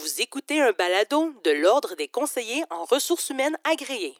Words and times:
Vous 0.00 0.22
écoutez 0.22 0.60
un 0.60 0.70
balado 0.78 1.32
de 1.44 1.50
l'Ordre 1.50 1.96
des 1.98 2.06
conseillers 2.06 2.62
en 2.70 2.84
ressources 2.84 3.30
humaines 3.30 3.56
agréés. 3.64 4.14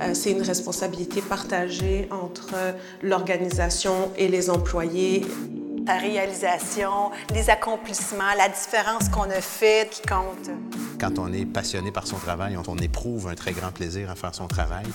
Euh, 0.00 0.14
c'est 0.14 0.30
une 0.30 0.40
responsabilité 0.42 1.20
partagée 1.20 2.08
entre 2.10 2.54
l'organisation 3.02 4.10
et 4.16 4.28
les 4.28 4.48
employés. 4.48 5.26
La 5.86 5.98
réalisation, 5.98 7.10
les 7.34 7.50
accomplissements, 7.50 8.32
la 8.38 8.48
différence 8.48 9.10
qu'on 9.10 9.28
a 9.28 9.42
faite 9.42 9.90
qui 9.90 10.02
compte. 10.02 10.50
Quand 10.98 11.18
on 11.18 11.30
est 11.32 11.44
passionné 11.44 11.92
par 11.92 12.06
son 12.06 12.16
travail, 12.16 12.56
on 12.56 12.78
éprouve 12.78 13.28
un 13.28 13.34
très 13.34 13.52
grand 13.52 13.70
plaisir 13.70 14.10
à 14.10 14.14
faire 14.14 14.34
son 14.34 14.48
travail. 14.48 14.86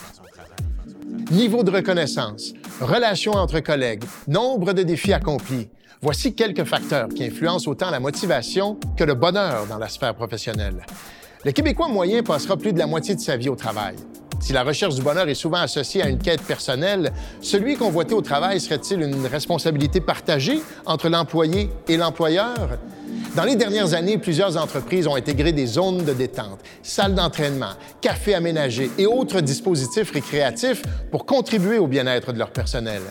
Niveau 1.30 1.64
de 1.64 1.72
reconnaissance, 1.72 2.54
relations 2.80 3.34
entre 3.34 3.60
collègues, 3.60 4.04
nombre 4.28 4.74
de 4.74 4.82
défis 4.82 5.14
accomplis. 5.14 5.70
Voici 6.04 6.34
quelques 6.34 6.64
facteurs 6.64 7.10
qui 7.10 7.24
influencent 7.24 7.70
autant 7.70 7.92
la 7.92 8.00
motivation 8.00 8.80
que 8.98 9.04
le 9.04 9.14
bonheur 9.14 9.68
dans 9.68 9.78
la 9.78 9.88
sphère 9.88 10.16
professionnelle. 10.16 10.84
Le 11.46 11.52
Québécois 11.52 11.90
moyen 11.90 12.24
passera 12.24 12.58
plus 12.58 12.74
de 12.74 12.80
la 12.80 12.88
moitié 12.88 13.14
de 13.14 13.20
sa 13.20 13.38
vie 13.38 13.50
au 13.50 13.56
travail. 13.56 13.96
Si 14.40 14.52
la 14.52 14.64
recherche 14.64 14.96
du 14.96 15.04
bonheur 15.04 15.30
est 15.30 15.36
souvent 15.36 15.60
associée 15.60 16.02
à 16.02 16.10
une 16.10 16.18
quête 16.18 16.42
personnelle, 16.42 17.14
celui 17.40 17.76
convoité 17.76 18.16
au 18.16 18.22
travail 18.22 18.60
serait-il 18.60 19.04
une 19.04 19.28
responsabilité 19.28 20.02
partagée 20.02 20.60
entre 20.88 21.08
l'employé 21.08 21.70
et 21.88 21.98
l'employeur? 21.98 22.80
Dans 23.36 23.44
les 23.44 23.56
dernières 23.56 23.94
années, 23.94 24.18
plusieurs 24.18 24.58
entreprises 24.58 25.06
ont 25.06 25.16
intégré 25.16 25.52
des 25.52 25.68
zones 25.68 26.04
de 26.04 26.14
détente, 26.14 26.62
salles 26.82 27.14
d'entraînement, 27.14 27.74
cafés 28.02 28.34
aménagés 28.34 28.90
et 28.98 29.06
autres 29.06 29.42
dispositifs 29.42 30.10
récréatifs 30.10 30.82
pour 31.12 31.28
contribuer 31.28 31.78
au 31.78 31.86
bien-être 31.86 32.34
de 32.34 32.40
leur 32.40 32.50
personnel. 32.50 33.02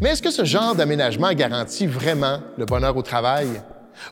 Mais 0.00 0.10
est-ce 0.10 0.22
que 0.22 0.30
ce 0.30 0.44
genre 0.44 0.74
d'aménagement 0.74 1.32
garantit 1.32 1.86
vraiment 1.86 2.40
le 2.58 2.66
bonheur 2.66 2.96
au 2.96 3.02
travail? 3.02 3.48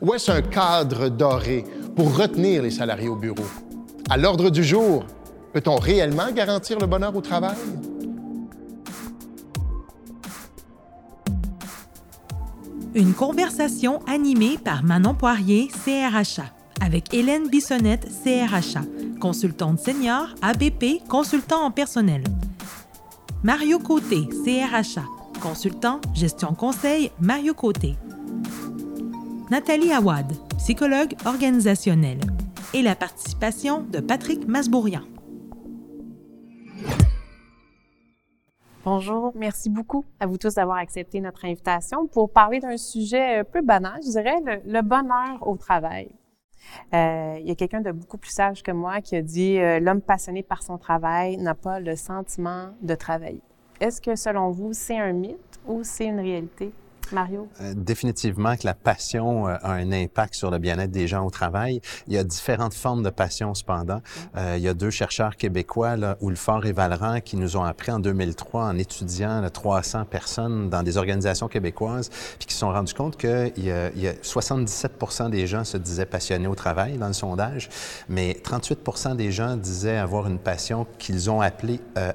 Ou 0.01 0.15
est-ce 0.15 0.31
un 0.31 0.41
cadre 0.41 1.09
doré 1.09 1.65
pour 1.95 2.17
retenir 2.17 2.63
les 2.63 2.71
salariés 2.71 3.09
au 3.09 3.17
bureau? 3.17 3.45
À 4.09 4.17
l'ordre 4.17 4.49
du 4.49 4.65
jour, 4.65 5.05
peut-on 5.53 5.77
réellement 5.77 6.33
garantir 6.33 6.79
le 6.79 6.87
bonheur 6.87 7.15
au 7.15 7.21
travail? 7.21 7.57
Une 12.95 13.13
conversation 13.13 14.01
animée 14.07 14.57
par 14.57 14.85
Manon 14.85 15.15
Poirier, 15.15 15.69
CRHA, 15.85 16.45
avec 16.81 17.13
Hélène 17.13 17.49
Bissonnette, 17.49 18.09
CRHA, 18.23 18.83
consultante 19.21 19.81
senior, 19.81 20.29
ABP, 20.41 21.07
consultant 21.09 21.65
en 21.65 21.71
personnel. 21.71 22.23
Mario 23.43 23.79
Côté, 23.79 24.29
CRHA, 24.45 25.05
consultant, 25.45 26.01
gestion 26.15 26.55
conseil, 26.55 27.13
Mario 27.21 27.53
Côté. 27.53 27.97
Nathalie 29.51 29.93
Awad, 29.93 30.33
psychologue 30.57 31.13
organisationnelle. 31.27 32.21
Et 32.73 32.81
la 32.81 32.97
participation 32.97 33.83
de 33.83 34.01
Patrick 34.01 34.49
Masbourian. 34.49 35.03
Bonjour, 38.87 39.33
merci 39.35 39.69
beaucoup 39.69 40.07
à 40.19 40.27
vous 40.27 40.39
tous 40.39 40.55
d'avoir 40.55 40.79
accepté 40.79 41.21
notre 41.21 41.45
invitation 41.45 42.07
pour 42.07 42.33
parler 42.33 42.61
d'un 42.61 42.79
sujet 42.79 43.45
peu 43.45 43.61
banal, 43.61 44.01
je 44.03 44.13
dirais, 44.13 44.63
le, 44.65 44.81
bonheur 44.81 45.47
au 45.47 45.59
travail. 45.59 46.09
Euh, 46.95 47.37
il 47.39 47.47
y 47.47 47.51
a 47.51 47.55
quelqu'un 47.55 47.83
de 47.83 47.93
beaucoup 47.93 48.17
plus 48.17 48.33
sage 48.33 48.63
que 48.63 48.73
moi 48.73 49.03
qui 49.03 49.15
a 49.15 49.21
dit 49.21 49.59
euh, 49.59 49.79
L'homme 49.79 50.01
passionné 50.01 50.43
par 50.43 50.63
son 50.63 50.79
travail 50.79 51.37
n'a 51.37 51.55
pas 51.55 51.81
le 51.81 51.97
sentiment 51.97 52.71
de 52.81 52.95
travailler. 52.95 53.43
Est-ce 53.81 54.01
que 54.01 54.17
selon 54.17 54.51
vous, 54.51 54.73
c'est 54.73 54.99
un 54.99 55.13
mythe 55.13 55.61
ou 55.67 55.83
c'est 55.83 56.07
une 56.07 56.21
réalité? 56.21 56.73
Mario? 57.13 57.49
Euh, 57.61 57.75
définitivement 57.77 58.57
que 58.57 58.65
la 58.65 58.75
passion 58.75 59.49
euh, 59.49 59.57
a 59.63 59.73
un 59.73 59.93
impact 59.93 60.35
sur 60.35 60.51
le 60.51 60.59
bien-être 60.59 60.91
des 60.91 61.07
gens 61.07 61.25
au 61.25 61.31
travail. 61.31 61.81
Il 62.07 62.15
y 62.15 62.19
a 62.19 62.25
différentes 62.25 62.75
formes 62.75 63.03
de 63.03 63.11
passion 63.11 63.55
cependant. 63.55 64.01
Euh, 64.37 64.55
il 64.57 64.63
y 64.63 64.69
a 64.69 64.75
deux 64.75 64.91
chercheurs 64.91 65.37
québécois, 65.37 65.97
là, 65.97 66.17
Oulfort 66.21 66.67
et 66.67 66.73
Valran, 66.73 67.21
qui 67.21 67.37
nous 67.37 67.57
ont 67.57 67.65
appris 67.65 67.93
en 67.93 67.99
2003 67.99 68.65
en 68.65 68.79
étudiant 68.79 69.41
là, 69.41 69.51
300 69.51 70.05
personnes 70.07 70.71
dans 70.71 70.83
des 70.83 70.97
organisations 70.97 71.49
québécoises, 71.49 72.09
puis 72.39 72.47
qui 72.47 72.55
se 72.55 72.61
sont 72.61 72.73
rendus 72.73 72.95
compte 72.95 73.17
que 73.17 73.53
il 73.57 73.65
y 73.65 73.71
a, 73.71 73.91
il 73.91 74.01
y 74.01 74.09
a 74.09 74.13
77% 74.13 75.31
des 75.31 75.47
gens 75.47 75.65
se 75.65 75.77
disaient 75.77 76.07
passionnés 76.07 76.49
au 76.49 76.55
travail 76.55 76.99
dans 76.99 77.09
le 77.09 77.13
sondage, 77.13 77.69
mais 78.09 78.37
38% 78.43 79.17
des 79.17 79.31
gens 79.31 79.57
disaient 79.57 79.97
avoir 79.97 80.27
une 80.27 80.39
passion 80.39 80.87
qu'ils 80.99 81.31
ont 81.31 81.41
appelée 81.41 81.81
euh, 81.99 82.13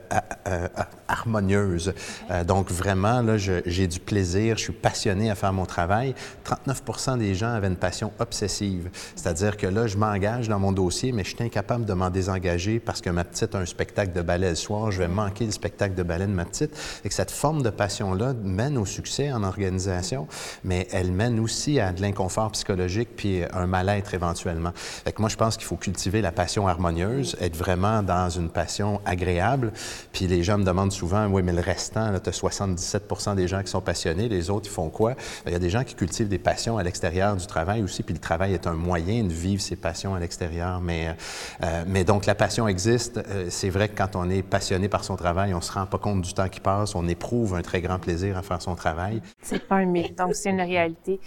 harmonieuse. 1.09 1.93
Euh, 2.31 2.43
donc 2.43 2.71
vraiment, 2.71 3.21
là, 3.21 3.37
j'ai 3.37 3.87
du 3.87 3.99
plaisir, 3.99 4.57
je 4.57 4.63
suis 4.63 4.73
passionné 4.73 5.29
à 5.29 5.35
faire 5.35 5.51
mon 5.51 5.65
travail. 5.65 6.15
39 6.43 7.17
des 7.17 7.35
gens 7.35 7.51
avaient 7.51 7.67
une 7.67 7.75
passion 7.75 8.13
obsessive, 8.19 8.89
c'est-à-dire 9.15 9.57
que 9.57 9.67
là, 9.67 9.87
je 9.87 9.97
m'engage 9.97 10.47
dans 10.47 10.59
mon 10.59 10.71
dossier, 10.71 11.11
mais 11.11 11.23
je 11.23 11.35
suis 11.35 11.43
incapable 11.43 11.85
de 11.85 11.93
m'en 11.93 12.09
désengager 12.09 12.79
parce 12.79 13.01
que 13.01 13.09
ma 13.09 13.23
petite 13.23 13.55
a 13.55 13.59
un 13.59 13.65
spectacle 13.65 14.13
de 14.13 14.21
ballet 14.21 14.49
le 14.49 14.55
soir, 14.55 14.91
je 14.91 14.99
vais 14.99 15.07
manquer 15.07 15.45
le 15.45 15.51
spectacle 15.51 15.95
de 15.95 16.03
ballet 16.03 16.27
de 16.27 16.31
ma 16.31 16.45
petite. 16.45 16.77
Et 17.03 17.09
que 17.09 17.15
cette 17.15 17.31
forme 17.31 17.61
de 17.61 17.69
passion-là 17.69 18.33
mène 18.43 18.77
au 18.77 18.85
succès 18.85 19.31
en 19.31 19.43
organisation, 19.43 20.27
mais 20.63 20.87
elle 20.91 21.11
mène 21.11 21.39
aussi 21.39 21.79
à 21.79 21.91
de 21.91 22.01
l'inconfort 22.01 22.51
psychologique 22.51 23.09
puis 23.15 23.41
un 23.53 23.67
mal-être 23.67 24.13
éventuellement. 24.13 24.71
Fait 24.75 25.11
que 25.11 25.21
moi, 25.21 25.29
je 25.29 25.35
pense 25.35 25.57
qu'il 25.57 25.65
faut 25.65 25.75
cultiver 25.75 26.21
la 26.21 26.31
passion 26.31 26.67
harmonieuse, 26.67 27.35
être 27.39 27.55
vraiment 27.55 28.03
dans 28.03 28.29
une 28.29 28.49
passion 28.49 29.01
agréable. 29.05 29.71
Puis 30.13 30.27
les 30.27 30.43
gens 30.43 30.57
me 30.57 30.63
demandent 30.63 30.91
souvent, 30.99 31.27
oui, 31.27 31.41
mais 31.43 31.53
le 31.53 31.61
restant, 31.61 32.19
tu 32.19 32.29
as 32.29 32.33
77 32.33 33.35
des 33.35 33.47
gens 33.47 33.61
qui 33.61 33.69
sont 33.69 33.79
passionnés, 33.79 34.27
les 34.27 34.49
autres, 34.49 34.67
ils 34.67 34.73
font 34.73 34.89
quoi? 34.89 35.13
Il 35.45 35.53
y 35.53 35.55
a 35.55 35.59
des 35.59 35.69
gens 35.69 35.85
qui 35.85 35.95
cultivent 35.95 36.27
des 36.27 36.39
passions 36.39 36.77
à 36.77 36.83
l'extérieur 36.83 37.37
du 37.37 37.47
travail 37.47 37.81
aussi, 37.83 38.03
puis 38.03 38.13
le 38.13 38.19
travail 38.19 38.53
est 38.53 38.67
un 38.67 38.73
moyen 38.73 39.23
de 39.23 39.31
vivre 39.31 39.61
ses 39.61 39.77
passions 39.77 40.13
à 40.13 40.19
l'extérieur. 40.19 40.81
Mais, 40.81 41.15
euh, 41.63 41.83
mais 41.87 42.03
donc, 42.03 42.25
la 42.25 42.35
passion 42.35 42.67
existe. 42.67 43.17
Euh, 43.17 43.47
c'est 43.49 43.69
vrai 43.69 43.87
que 43.87 43.97
quand 43.97 44.15
on 44.15 44.29
est 44.29 44.43
passionné 44.43 44.89
par 44.89 45.05
son 45.05 45.15
travail, 45.15 45.53
on 45.53 45.61
se 45.61 45.71
rend 45.71 45.85
pas 45.85 45.97
compte 45.97 46.21
du 46.21 46.33
temps 46.33 46.49
qui 46.49 46.59
passe, 46.59 46.95
on 46.95 47.07
éprouve 47.07 47.55
un 47.55 47.61
très 47.61 47.79
grand 47.79 47.97
plaisir 47.97 48.37
à 48.37 48.41
faire 48.41 48.61
son 48.61 48.75
travail. 48.75 49.21
C'est 49.41 49.65
pas 49.65 49.75
un 49.75 49.85
mythe, 49.85 50.17
donc 50.17 50.35
c'est 50.35 50.49
une 50.49 50.61
réalité. 50.61 51.21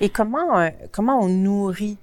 Et 0.00 0.08
comment, 0.08 0.58
euh, 0.58 0.70
comment 0.90 1.20
on 1.20 1.28
nourrit 1.28 1.98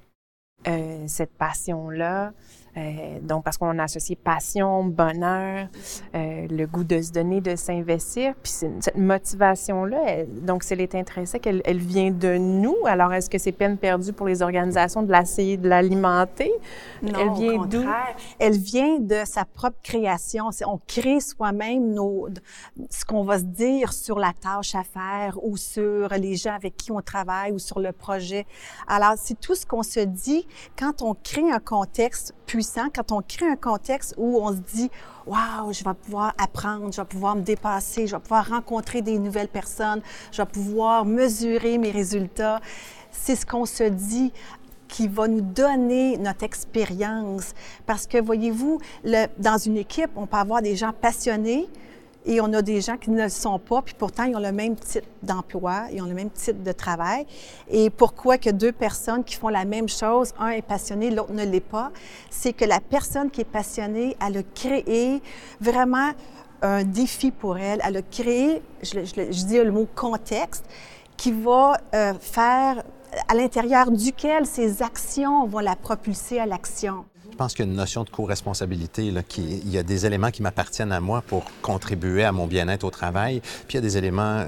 cette 1.07 1.35
passion-là? 1.37 2.33
Euh, 2.79 3.19
donc, 3.21 3.43
parce 3.43 3.57
qu'on 3.57 3.77
a 3.77 3.83
associé 3.83 4.15
passion, 4.15 4.83
bonheur, 4.85 5.67
euh, 6.15 6.47
le 6.49 6.65
goût 6.65 6.83
de 6.83 7.01
se 7.01 7.11
donner, 7.11 7.41
de 7.41 7.55
s'investir. 7.55 8.33
Puis 8.41 8.51
cette 8.51 8.95
motivation-là, 8.95 10.25
donc, 10.25 10.63
si 10.63 10.73
elle 10.73 10.81
est 10.81 10.95
intrinsèque, 10.95 11.45
elle, 11.47 11.61
elle 11.65 11.79
vient 11.79 12.11
de 12.11 12.37
nous. 12.37 12.77
Alors, 12.85 13.13
est-ce 13.13 13.29
que 13.29 13.37
c'est 13.37 13.51
peine 13.51 13.77
perdue 13.77 14.13
pour 14.13 14.27
les 14.27 14.41
organisations 14.41 15.03
de 15.03 15.11
l'essayer 15.11 15.57
de 15.57 15.67
l'alimenter? 15.67 16.51
Non, 17.01 17.19
elle 17.19 17.31
vient 17.33 17.65
d'où? 17.65 17.85
Elle 18.39 18.57
vient 18.57 18.99
de 18.99 19.21
sa 19.25 19.45
propre 19.45 19.77
création. 19.83 20.49
On 20.65 20.79
crée 20.87 21.19
soi-même 21.19 21.93
nos, 21.93 22.29
ce 22.89 23.03
qu'on 23.05 23.23
va 23.23 23.39
se 23.39 23.43
dire 23.43 23.93
sur 23.93 24.19
la 24.19 24.33
tâche 24.33 24.75
à 24.75 24.83
faire 24.83 25.37
ou 25.43 25.57
sur 25.57 26.09
les 26.09 26.35
gens 26.35 26.53
avec 26.53 26.77
qui 26.77 26.91
on 26.91 27.01
travaille 27.01 27.51
ou 27.51 27.59
sur 27.59 27.79
le 27.79 27.91
projet. 27.91 28.45
Alors, 28.87 29.15
c'est 29.17 29.39
tout 29.39 29.55
ce 29.55 29.65
qu'on 29.65 29.83
se 29.83 29.99
dit 29.99 30.47
quand 30.77 31.01
on 31.01 31.13
crée 31.13 31.51
un 31.51 31.59
contexte 31.59 32.33
quand 32.93 33.11
on 33.11 33.21
crée 33.21 33.47
un 33.47 33.55
contexte 33.55 34.15
où 34.17 34.39
on 34.41 34.51
se 34.51 34.61
dit 34.73 34.89
Waouh, 35.25 35.71
je 35.71 35.83
vais 35.83 35.93
pouvoir 35.93 36.33
apprendre, 36.37 36.91
je 36.91 37.01
vais 37.01 37.07
pouvoir 37.07 37.35
me 37.35 37.41
dépasser, 37.41 38.07
je 38.07 38.15
vais 38.15 38.21
pouvoir 38.21 38.49
rencontrer 38.49 39.01
des 39.01 39.19
nouvelles 39.19 39.47
personnes, 39.47 40.01
je 40.31 40.41
vais 40.41 40.47
pouvoir 40.47 41.05
mesurer 41.05 41.77
mes 41.77 41.91
résultats. 41.91 42.59
C'est 43.11 43.35
ce 43.35 43.45
qu'on 43.45 43.65
se 43.65 43.83
dit 43.83 44.31
qui 44.87 45.07
va 45.07 45.27
nous 45.27 45.41
donner 45.41 46.17
notre 46.17 46.43
expérience. 46.43 47.53
Parce 47.85 48.07
que, 48.07 48.19
voyez-vous, 48.19 48.79
dans 49.37 49.57
une 49.57 49.77
équipe, 49.77 50.09
on 50.15 50.25
peut 50.25 50.37
avoir 50.37 50.63
des 50.63 50.75
gens 50.75 50.91
passionnés, 50.91 51.69
et 52.25 52.41
on 52.41 52.51
a 52.53 52.61
des 52.61 52.81
gens 52.81 52.97
qui 52.97 53.11
ne 53.11 53.23
le 53.23 53.29
sont 53.29 53.59
pas, 53.59 53.81
puis 53.81 53.95
pourtant, 53.97 54.23
ils 54.23 54.35
ont 54.35 54.41
le 54.41 54.51
même 54.51 54.75
type 54.75 55.05
d'emploi, 55.23 55.85
ils 55.91 56.01
ont 56.01 56.05
le 56.05 56.13
même 56.13 56.29
type 56.29 56.63
de 56.63 56.71
travail. 56.71 57.25
Et 57.69 57.89
pourquoi 57.89 58.37
que 58.37 58.49
deux 58.49 58.71
personnes 58.71 59.23
qui 59.23 59.35
font 59.35 59.47
la 59.47 59.65
même 59.65 59.87
chose, 59.87 60.33
un 60.37 60.49
est 60.49 60.61
passionné, 60.61 61.11
l'autre 61.11 61.33
ne 61.33 61.45
l'est 61.45 61.59
pas, 61.59 61.91
c'est 62.29 62.53
que 62.53 62.65
la 62.65 62.81
personne 62.81 63.31
qui 63.31 63.41
est 63.41 63.45
passionnée, 63.45 64.17
elle 64.25 64.37
a 64.37 64.43
créé 64.43 65.21
vraiment 65.61 66.11
un 66.61 66.83
défi 66.83 67.31
pour 67.31 67.57
elle. 67.57 67.79
Elle 67.83 67.97
a 67.97 68.01
créé, 68.01 68.61
je, 68.83 69.45
dis 69.45 69.57
le 69.57 69.71
mot 69.71 69.87
contexte, 69.95 70.65
qui 71.15 71.31
va 71.31 71.77
euh, 71.93 72.13
faire 72.19 72.83
à 73.27 73.33
l'intérieur 73.33 73.91
duquel 73.91 74.45
ses 74.45 74.81
actions 74.81 75.45
vont 75.47 75.59
la 75.59 75.75
propulser 75.75 76.39
à 76.39 76.45
l'action. 76.45 77.05
Pense 77.39 77.53
qu'il 77.53 77.65
y 77.65 77.69
a 77.69 77.71
une 77.71 77.77
notion 77.77 78.03
de 78.03 78.09
co-responsabilité. 78.09 79.05
Il 79.37 79.71
y 79.71 79.77
a 79.77 79.83
des 79.83 80.05
éléments 80.05 80.29
qui 80.29 80.41
m'appartiennent 80.41 80.91
à 80.91 80.99
moi 80.99 81.23
pour 81.25 81.45
contribuer 81.61 82.25
à 82.25 82.33
mon 82.33 82.47
bien-être 82.47 82.83
au 82.83 82.89
travail, 82.89 83.39
puis 83.65 83.69
il 83.69 83.75
y 83.75 83.77
a 83.77 83.81
des 83.81 83.97
éléments 83.97 84.45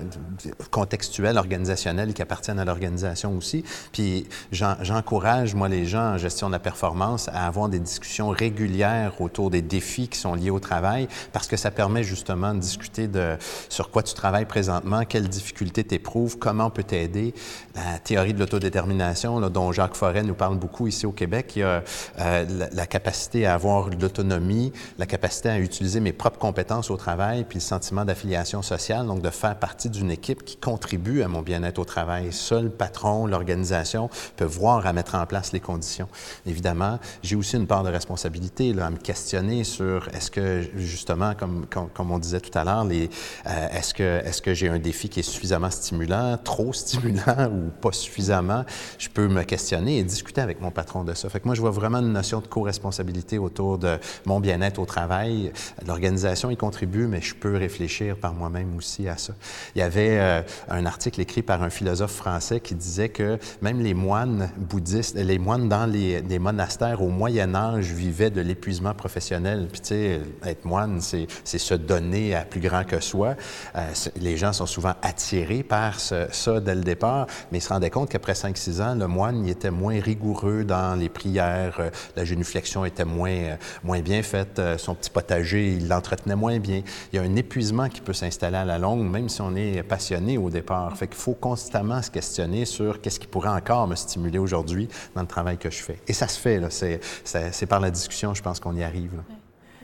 contextuels, 0.71 1.38
organisationnels 1.38 2.13
qui 2.13 2.21
appartiennent 2.21 2.59
à 2.59 2.65
l'organisation 2.65 3.38
aussi. 3.38 3.63
Puis 3.93 4.27
j'encourage, 4.51 5.55
moi, 5.55 5.69
les 5.69 5.85
gens 5.85 6.15
en 6.15 6.17
gestion 6.17 6.47
de 6.47 6.51
la 6.51 6.59
performance 6.59 7.29
à 7.29 7.47
avoir 7.47 7.69
des 7.69 7.79
discussions 7.79 8.27
régulières 8.27 9.21
autour 9.21 9.49
des 9.51 9.61
défis 9.61 10.09
qui 10.09 10.19
sont 10.19 10.35
liés 10.35 10.49
au 10.49 10.59
travail, 10.59 11.07
parce 11.31 11.47
que 11.47 11.55
ça 11.55 11.71
permet 11.71 12.03
justement 12.03 12.53
de 12.53 12.59
discuter 12.59 13.07
de 13.07 13.38
sur 13.69 13.89
quoi 13.89 14.03
tu 14.03 14.13
travailles 14.13 14.43
présentement, 14.45 15.05
quelles 15.05 15.29
difficultés 15.29 15.85
tu 15.85 15.95
éprouves, 15.95 16.38
comment 16.38 16.65
on 16.65 16.71
peut 16.71 16.83
t'aider. 16.83 17.33
La 17.73 17.99
théorie 17.99 18.33
de 18.33 18.39
l'autodétermination, 18.39 19.39
dont 19.49 19.71
Jacques 19.71 19.95
Forêt 19.95 20.23
nous 20.23 20.33
parle 20.33 20.57
beaucoup 20.57 20.88
ici 20.88 21.05
au 21.05 21.13
Québec, 21.13 21.53
il 21.55 21.59
y 21.59 21.63
a 21.63 21.83
euh, 22.19 22.45
capacité 22.86 23.45
à 23.45 23.54
avoir 23.54 23.89
l'autonomie, 23.89 24.72
la 24.98 25.06
capacité 25.06 25.50
à 25.50 25.60
utiliser 25.60 26.00
mes 26.00 26.13
propres 26.13 26.39
compétences 26.39 26.89
au 26.89 26.98
travail, 26.98 27.44
puis 27.44 27.57
le 27.57 27.63
sentiment 27.63 28.06
d'affiliation 28.06 28.62
sociale, 28.62 29.07
donc 29.07 29.22
de 29.22 29.30
faire 29.30 29.57
partie 29.57 29.89
d'une 29.89 30.12
équipe 30.12 30.44
qui 30.45 30.57
contribue 30.57 31.22
à 31.22 31.28
mon 31.28 31.42
bien-être 31.42 31.80
au 31.80 31.86
travail. 31.86 32.31
Seul 32.31 32.62
le 32.62 32.69
patron, 32.69 33.25
l'organisation 33.25 34.10
peut 34.38 34.45
voir 34.45 34.86
à 34.86 34.94
mettre 34.94 35.16
en 35.16 35.25
place 35.25 35.51
les 35.51 35.60
conditions. 35.60 36.07
Évidemment, 36.45 37.00
j'ai 37.24 37.36
aussi 37.36 37.57
une 37.57 37.68
part 37.68 37.83
de 37.83 37.89
responsabilité 37.89 38.74
là, 38.74 38.86
à 38.88 38.89
me 38.89 38.98
questionner 38.98 39.63
sur 39.63 40.07
est-ce 40.13 40.31
que, 40.31 40.63
justement, 40.75 41.34
comme, 41.34 41.66
comme, 41.68 42.12
on 42.12 42.19
disait 42.19 42.39
tout 42.39 42.56
à 42.57 42.63
l'heure, 42.63 42.86
euh, 42.86 43.68
est-ce 43.72 43.94
que, 43.94 44.04
est 44.24 44.42
que 44.42 44.54
j'ai 44.54 44.69
un 44.69 44.80
défi 44.80 45.10
qui 45.10 45.22
est 45.22 45.24
suffisamment 45.24 45.69
stimulant, 45.69 46.38
trop 46.44 46.74
stimulant 46.74 47.50
ou 47.51 47.69
pas 47.81 47.92
suffisamment? 47.92 48.63
Je 48.98 49.10
peux 49.10 49.27
me 49.27 49.44
questionner 49.44 49.98
et 49.98 50.04
discuter 50.04 50.42
avec 50.42 50.62
mon 50.62 50.72
patron 50.72 51.04
de 51.04 51.13
ça. 51.13 51.30
Fait 51.30 51.39
que 51.39 51.45
moi, 51.45 51.56
je 51.56 51.62
vois 51.62 51.72
vraiment 51.72 52.00
une 52.00 52.13
notion 52.13 52.42
de 52.42 52.48
co-responsabilité 52.62 53.40
autour 53.40 53.80
de 53.80 53.98
mon 54.25 54.40
bien-être 54.40 54.80
au 54.80 54.86
travail. 54.86 55.52
L'organisation 55.88 56.52
y 56.52 56.58
contribue, 56.58 57.08
mais 57.08 57.22
je 57.22 57.34
peux 57.34 57.58
réfléchir 57.58 58.16
par 58.18 58.34
moi-même 58.34 58.75
aussi 58.78 59.08
à 59.08 59.18
ça. 59.18 59.34
Il 59.75 59.80
y 59.80 59.81
avait 59.81 60.19
euh, 60.19 60.42
un 60.69 60.86
article 60.86 61.22
écrit 61.22 61.42
par 61.42 61.63
un 61.63 61.69
philosophe 61.69 62.13
français 62.13 62.60
qui 62.60 62.75
disait 62.75 63.10
que 63.10 63.40
même 63.62 63.81
les 63.81 63.96
moines 63.96 64.52
bouddhistes, 64.58 65.16
les 65.16 65.40
moines 65.40 65.69
dans 65.69 65.86
les, 65.86 66.22
les 66.22 66.40
monastères 66.40 67.02
au 67.02 67.10
Moyen 67.10 67.56
Âge 67.56 67.86
vivaient 67.86 68.30
de 68.30 68.42
l'épuisement 68.42 68.94
professionnel. 68.94 69.68
Puis 69.72 69.81
tu 69.81 69.88
sais, 69.88 70.22
être 70.46 70.66
moine, 70.66 71.02
c'est 71.02 71.28
se 71.46 71.74
donner 71.74 72.36
à 72.36 72.42
plus 72.42 72.62
grand 72.62 72.84
que 72.84 73.00
soi. 73.00 73.36
Euh, 73.75 73.88
les 74.19 74.38
gens 74.38 74.54
sont 74.54 74.66
souvent 74.66 74.94
attirés 75.02 75.63
par 75.63 76.00
ça 76.00 76.60
dès 76.60 76.75
le 76.75 76.81
départ, 76.81 77.28
mais 77.52 77.58
ils 77.58 77.62
se 77.62 77.69
rendaient 77.69 77.90
compte 77.90 78.10
qu'après 78.10 78.34
5-6 78.34 78.81
ans, 78.81 78.96
le 78.96 79.08
moine 79.08 79.46
il 79.46 79.50
était 79.50 79.72
moins 79.72 80.00
rigoureux 80.00 80.63
dans 80.63 81.00
les 81.00 81.10
prières, 81.10 81.78
euh, 81.80 81.90
la 82.16 82.25
génuflexion 82.51 82.86
était 82.86 83.06
moins, 83.06 83.31
euh, 83.31 83.56
moins 83.83 84.01
bien 84.01 84.21
faite, 84.24 84.62
son 84.77 84.95
petit 84.95 85.09
potager, 85.09 85.74
il 85.74 85.88
l'entretenait 85.88 86.36
moins 86.36 86.59
bien. 86.59 86.81
Il 87.12 87.15
y 87.15 87.19
a 87.19 87.21
un 87.21 87.36
épuisement 87.36 87.89
qui 87.89 88.01
peut 88.01 88.13
s'installer 88.13 88.57
à 88.57 88.65
la 88.65 88.77
longue, 88.77 89.09
même 89.09 89.30
si 89.30 89.42
on 89.42 89.56
est 89.56 89.83
passionné 89.83 90.38
au 90.38 90.50
départ. 90.50 90.95
Fait 90.98 91.07
qu'il 91.07 91.18
faut 91.18 91.33
constamment 91.33 92.01
se 92.01 92.12
questionner 92.12 92.65
sur 92.65 93.01
qu'est-ce 93.01 93.19
qui 93.19 93.27
pourrait 93.27 93.50
encore 93.50 93.88
me 93.88 93.95
stimuler 93.95 94.39
aujourd'hui 94.39 94.88
dans 95.15 95.21
le 95.21 95.27
travail 95.27 95.57
que 95.57 95.69
je 95.69 95.81
fais. 95.81 95.98
Et 96.07 96.13
ça 96.13 96.27
se 96.27 96.39
fait, 96.39 96.59
là. 96.59 96.68
C'est 96.71 97.65
par 97.65 97.80
la 97.80 97.92
discussion, 97.92 98.33
je 98.33 98.42
pense 98.42 98.59
qu'on 98.59 98.75
y 98.75 98.83
arrive. 98.83 99.12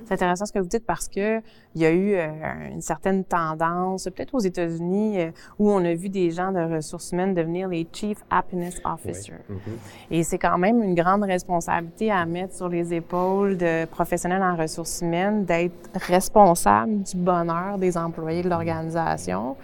C'est 0.07 0.13
intéressant 0.13 0.45
ce 0.45 0.54
que 0.54 0.59
vous 0.59 0.68
dites 0.68 0.86
parce 0.86 1.09
que 1.09 1.42
il 1.75 1.81
y 1.81 1.86
a 1.86 1.92
eu 1.92 2.15
euh, 2.15 2.27
une 2.71 2.81
certaine 2.81 3.25
tendance, 3.25 4.06
peut-être 4.06 4.33
aux 4.33 4.39
États-Unis, 4.39 5.19
euh, 5.19 5.31
où 5.59 5.69
on 5.69 5.83
a 5.83 5.94
vu 5.94 6.07
des 6.07 6.31
gens 6.31 6.51
de 6.51 6.75
ressources 6.75 7.12
humaines 7.12 7.33
devenir 7.33 7.68
les 7.68 7.86
Chief 7.92 8.18
Happiness 8.30 8.81
Officers. 8.86 9.33
Mm-hmm. 9.51 10.12
Et 10.12 10.24
c'est 10.24 10.38
quand 10.38 10.57
même 10.57 10.81
une 10.81 10.95
grande 10.95 11.24
responsabilité 11.24 12.09
à 12.09 12.25
mettre 12.25 12.56
sur 12.56 12.69
les 12.69 12.94
épaules 12.94 13.57
de 13.57 13.86
professionnels 13.86 14.42
en 14.42 14.56
ressources 14.56 15.01
humaines 15.01 15.44
d'être 15.44 15.74
responsable 15.94 17.04
du 17.04 17.18
bonheur 17.18 17.77
des 17.77 17.98
employés 17.98 18.44
de 18.44 18.50
l'organisation. 18.50 19.57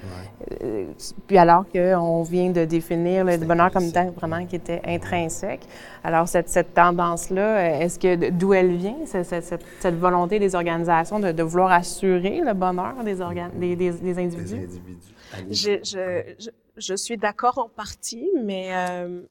Euh, 0.61 0.85
puis 1.25 1.37
alors 1.37 1.65
qu'on 1.71 2.21
vient 2.23 2.51
de 2.51 2.65
définir 2.65 3.23
le 3.23 3.37
bonheur 3.37 3.71
comme 3.71 3.85
étant 3.85 4.11
vraiment 4.11 4.45
qui 4.45 4.57
était 4.57 4.81
intrinsèque. 4.85 5.65
Alors 6.03 6.27
cette, 6.27 6.49
cette 6.49 6.73
tendance-là, 6.73 7.79
est-ce 7.81 7.97
que 7.97 8.29
d'où 8.29 8.53
elle 8.53 8.75
vient, 8.75 8.97
cette, 9.05 9.25
cette, 9.25 9.65
cette 9.79 9.97
volonté 9.97 10.32
des 10.39 10.55
organisations 10.55 11.19
de, 11.19 11.31
de 11.31 11.43
vouloir 11.43 11.71
assurer 11.71 12.41
le 12.41 12.53
bonheur 12.53 13.03
des, 13.03 13.75
des, 13.75 13.91
des, 13.91 14.19
individus? 14.19 14.81
Je, 15.49 15.79
je, 15.83 16.49
je, 16.77 16.95
suis 16.95 17.17
d'accord 17.17 17.57
en 17.57 17.69
partie, 17.69 18.29
mais 18.43 18.75
euh, 18.75 19.21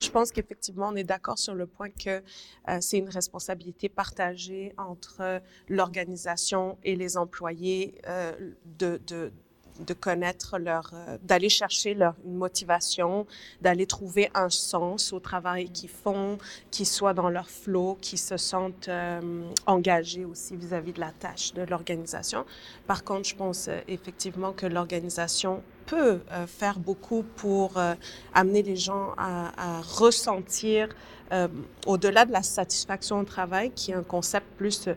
je 0.00 0.10
pense 0.10 0.30
qu'effectivement, 0.30 0.88
on 0.88 0.96
est 0.96 1.04
d'accord 1.04 1.38
sur 1.38 1.54
le 1.54 1.66
point 1.66 1.90
que 1.90 2.22
euh, 2.68 2.78
c'est 2.80 2.98
une 2.98 3.08
responsabilité 3.08 3.88
partagée 3.88 4.72
entre 4.78 5.42
l'organisation 5.68 6.78
et 6.84 6.94
les 6.94 7.16
employés 7.16 8.00
euh, 8.06 8.32
de, 8.64 9.00
de 9.06 9.32
de 9.78 9.94
connaître 9.94 10.58
leur, 10.58 10.90
euh, 10.92 11.18
d'aller 11.22 11.48
chercher 11.48 11.94
leur 11.94 12.14
une 12.24 12.36
motivation, 12.36 13.26
d'aller 13.60 13.86
trouver 13.86 14.30
un 14.34 14.50
sens 14.50 15.12
au 15.12 15.20
travail 15.20 15.70
qu'ils 15.70 15.88
font, 15.88 16.38
qu'ils 16.70 16.86
soient 16.86 17.14
dans 17.14 17.30
leur 17.30 17.48
flow, 17.48 17.96
qu'ils 18.00 18.18
se 18.18 18.36
sentent 18.36 18.88
euh, 18.88 19.20
engagés 19.66 20.24
aussi 20.24 20.56
vis-à-vis 20.56 20.92
de 20.92 21.00
la 21.00 21.12
tâche 21.12 21.52
de 21.54 21.62
l'organisation. 21.62 22.44
Par 22.86 23.04
contre, 23.04 23.28
je 23.28 23.34
pense 23.34 23.68
euh, 23.68 23.80
effectivement 23.88 24.52
que 24.52 24.66
l'organisation 24.66 25.62
peut 25.86 26.20
faire 26.46 26.78
beaucoup 26.78 27.22
pour 27.36 27.80
amener 28.34 28.62
les 28.62 28.76
gens 28.76 29.14
à, 29.16 29.78
à 29.78 29.80
ressentir, 29.80 30.90
au-delà 31.86 32.26
de 32.26 32.32
la 32.32 32.42
satisfaction 32.42 33.20
au 33.20 33.24
travail, 33.24 33.70
qui 33.70 33.92
est 33.92 33.94
un 33.94 34.02
concept 34.02 34.46
plus 34.58 34.90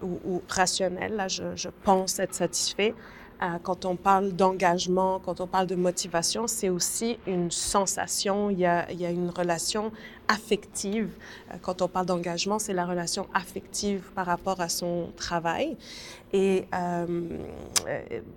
ou, 0.00 0.18
ou 0.24 0.42
rationnel, 0.48 1.16
là 1.16 1.28
je, 1.28 1.54
je 1.54 1.68
pense 1.84 2.18
être 2.18 2.34
satisfait, 2.34 2.94
euh, 2.94 3.27
quand 3.62 3.84
on 3.84 3.96
parle 3.96 4.32
d'engagement, 4.32 5.20
quand 5.24 5.40
on 5.40 5.46
parle 5.46 5.66
de 5.66 5.76
motivation, 5.76 6.46
c'est 6.46 6.68
aussi 6.68 7.18
une 7.26 7.50
sensation, 7.50 8.50
il 8.50 8.58
y 8.58 8.66
a, 8.66 8.90
il 8.90 9.00
y 9.00 9.06
a 9.06 9.10
une 9.10 9.30
relation 9.30 9.92
affective. 10.28 11.10
Euh, 11.50 11.56
quand 11.60 11.82
on 11.82 11.88
parle 11.88 12.06
d'engagement, 12.06 12.58
c'est 12.58 12.74
la 12.74 12.84
relation 12.84 13.26
affective 13.34 14.10
par 14.14 14.26
rapport 14.26 14.60
à 14.60 14.68
son 14.68 15.10
travail. 15.16 15.76
Et 16.32 16.66
euh, 16.74 17.06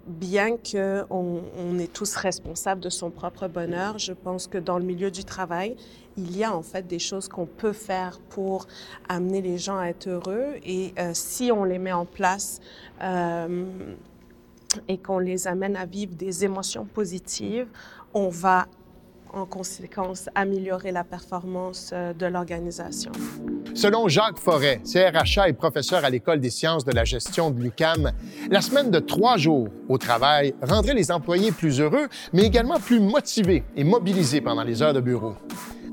bien 0.07 0.55
qu'on 0.57 1.41
on 1.57 1.77
est 1.77 1.91
tous 1.91 2.15
responsables 2.15 2.79
de 2.79 2.89
son 2.89 3.09
propre 3.09 3.47
bonheur, 3.47 3.99
je 3.99 4.13
pense 4.13 4.47
que 4.47 4.57
dans 4.57 4.77
le 4.77 4.85
milieu 4.85 5.11
du 5.11 5.25
travail, 5.25 5.75
il 6.17 6.37
y 6.37 6.43
a 6.43 6.55
en 6.55 6.61
fait 6.61 6.87
des 6.87 6.99
choses 6.99 7.27
qu'on 7.27 7.45
peut 7.45 7.73
faire 7.73 8.19
pour 8.29 8.67
amener 9.09 9.41
les 9.41 9.57
gens 9.57 9.77
à 9.77 9.87
être 9.87 10.07
heureux. 10.07 10.55
Et 10.65 10.93
euh, 10.99 11.11
si 11.13 11.51
on 11.51 11.63
les 11.63 11.79
met 11.79 11.91
en 11.91 12.05
place, 12.05 12.61
euh, 13.01 13.65
et 14.87 14.97
qu'on 14.97 15.19
les 15.19 15.47
amène 15.47 15.75
à 15.75 15.85
vivre 15.85 16.15
des 16.15 16.45
émotions 16.45 16.85
positives, 16.85 17.67
on 18.13 18.29
va 18.29 18.67
en 19.33 19.45
conséquence 19.45 20.29
améliorer 20.35 20.91
la 20.91 21.03
performance 21.03 21.91
euh, 21.93 22.13
de 22.13 22.25
l'organisation. 22.25 23.11
Selon 23.73 24.09
Jacques 24.09 24.37
Forêt, 24.37 24.81
CRHA 24.83 25.47
et 25.47 25.53
professeur 25.53 26.03
à 26.03 26.09
l'École 26.09 26.41
des 26.41 26.49
sciences 26.49 26.83
de 26.83 26.91
la 26.91 27.05
gestion 27.05 27.49
de 27.51 27.61
l'UCAM, 27.61 28.11
la 28.49 28.61
semaine 28.61 28.91
de 28.91 28.99
trois 28.99 29.37
jours 29.37 29.69
au 29.87 29.97
travail 29.97 30.53
rendrait 30.61 30.93
les 30.93 31.11
employés 31.11 31.53
plus 31.53 31.79
heureux, 31.79 32.09
mais 32.33 32.43
également 32.43 32.79
plus 32.79 32.99
motivés 32.99 33.63
et 33.77 33.85
mobilisés 33.85 34.41
pendant 34.41 34.63
les 34.63 34.81
heures 34.81 34.93
de 34.93 34.99
bureau. 34.99 35.35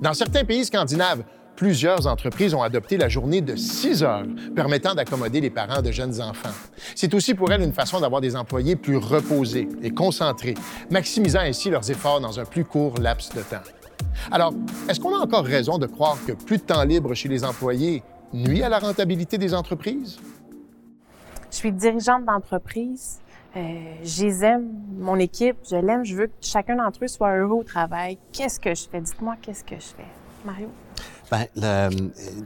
Dans 0.03 0.15
certains 0.15 0.45
pays 0.45 0.65
scandinaves, 0.65 1.23
plusieurs 1.59 2.07
entreprises 2.07 2.55
ont 2.55 2.63
adopté 2.63 2.97
la 2.97 3.09
journée 3.09 3.41
de 3.41 3.57
6 3.57 4.05
heures, 4.05 4.23
permettant 4.55 4.95
d'accommoder 4.95 5.41
les 5.41 5.51
parents 5.51 5.83
de 5.83 5.91
jeunes 5.91 6.23
enfants. 6.23 6.55
C'est 6.95 7.13
aussi 7.15 7.35
pour 7.35 7.51
elles 7.51 7.63
une 7.63 7.73
façon 7.73 7.99
d'avoir 7.99 8.21
des 8.21 8.37
employés 8.37 8.77
plus 8.77 8.97
reposés 8.97 9.69
et 9.83 9.91
concentrés, 9.91 10.55
maximisant 10.89 11.41
ainsi 11.41 11.69
leurs 11.69 11.91
efforts 11.91 12.21
dans 12.21 12.39
un 12.39 12.45
plus 12.45 12.65
court 12.65 12.95
laps 13.01 13.35
de 13.35 13.43
temps. 13.43 13.65
Alors, 14.31 14.55
est-ce 14.89 15.01
qu'on 15.01 15.13
a 15.17 15.19
encore 15.19 15.45
raison 15.45 15.79
de 15.79 15.87
croire 15.87 16.17
que 16.25 16.31
plus 16.31 16.59
de 16.59 16.63
temps 16.63 16.85
libre 16.85 17.13
chez 17.15 17.29
les 17.29 17.45
employés 17.45 18.05
nuit 18.33 18.63
à 18.63 18.69
la 18.69 18.79
rentabilité 18.79 19.37
des 19.37 19.53
entreprises? 19.53 20.21
Je 21.51 21.57
suis 21.57 21.73
dirigeante 21.73 22.25
d'entreprise. 22.25 23.19
Euh, 23.57 23.97
j'aime, 24.05 24.69
mon 24.97 25.17
équipe, 25.17 25.57
je 25.69 25.75
l'aime, 25.75 26.05
je 26.05 26.15
veux 26.15 26.27
que 26.29 26.35
chacun 26.41 26.77
d'entre 26.77 27.03
eux 27.03 27.09
soit 27.09 27.37
heureux 27.37 27.59
au 27.59 27.65
travail. 27.65 28.17
Qu'est-ce 28.33 28.61
que 28.61 28.73
je 28.73 28.89
fais? 28.89 29.01
Dites-moi 29.01 29.35
qu'est-ce 29.43 29.65
que 29.65 29.75
je 29.75 29.87
fais? 29.97 30.07
Mario? 30.45 30.69
Bien, 31.31 31.47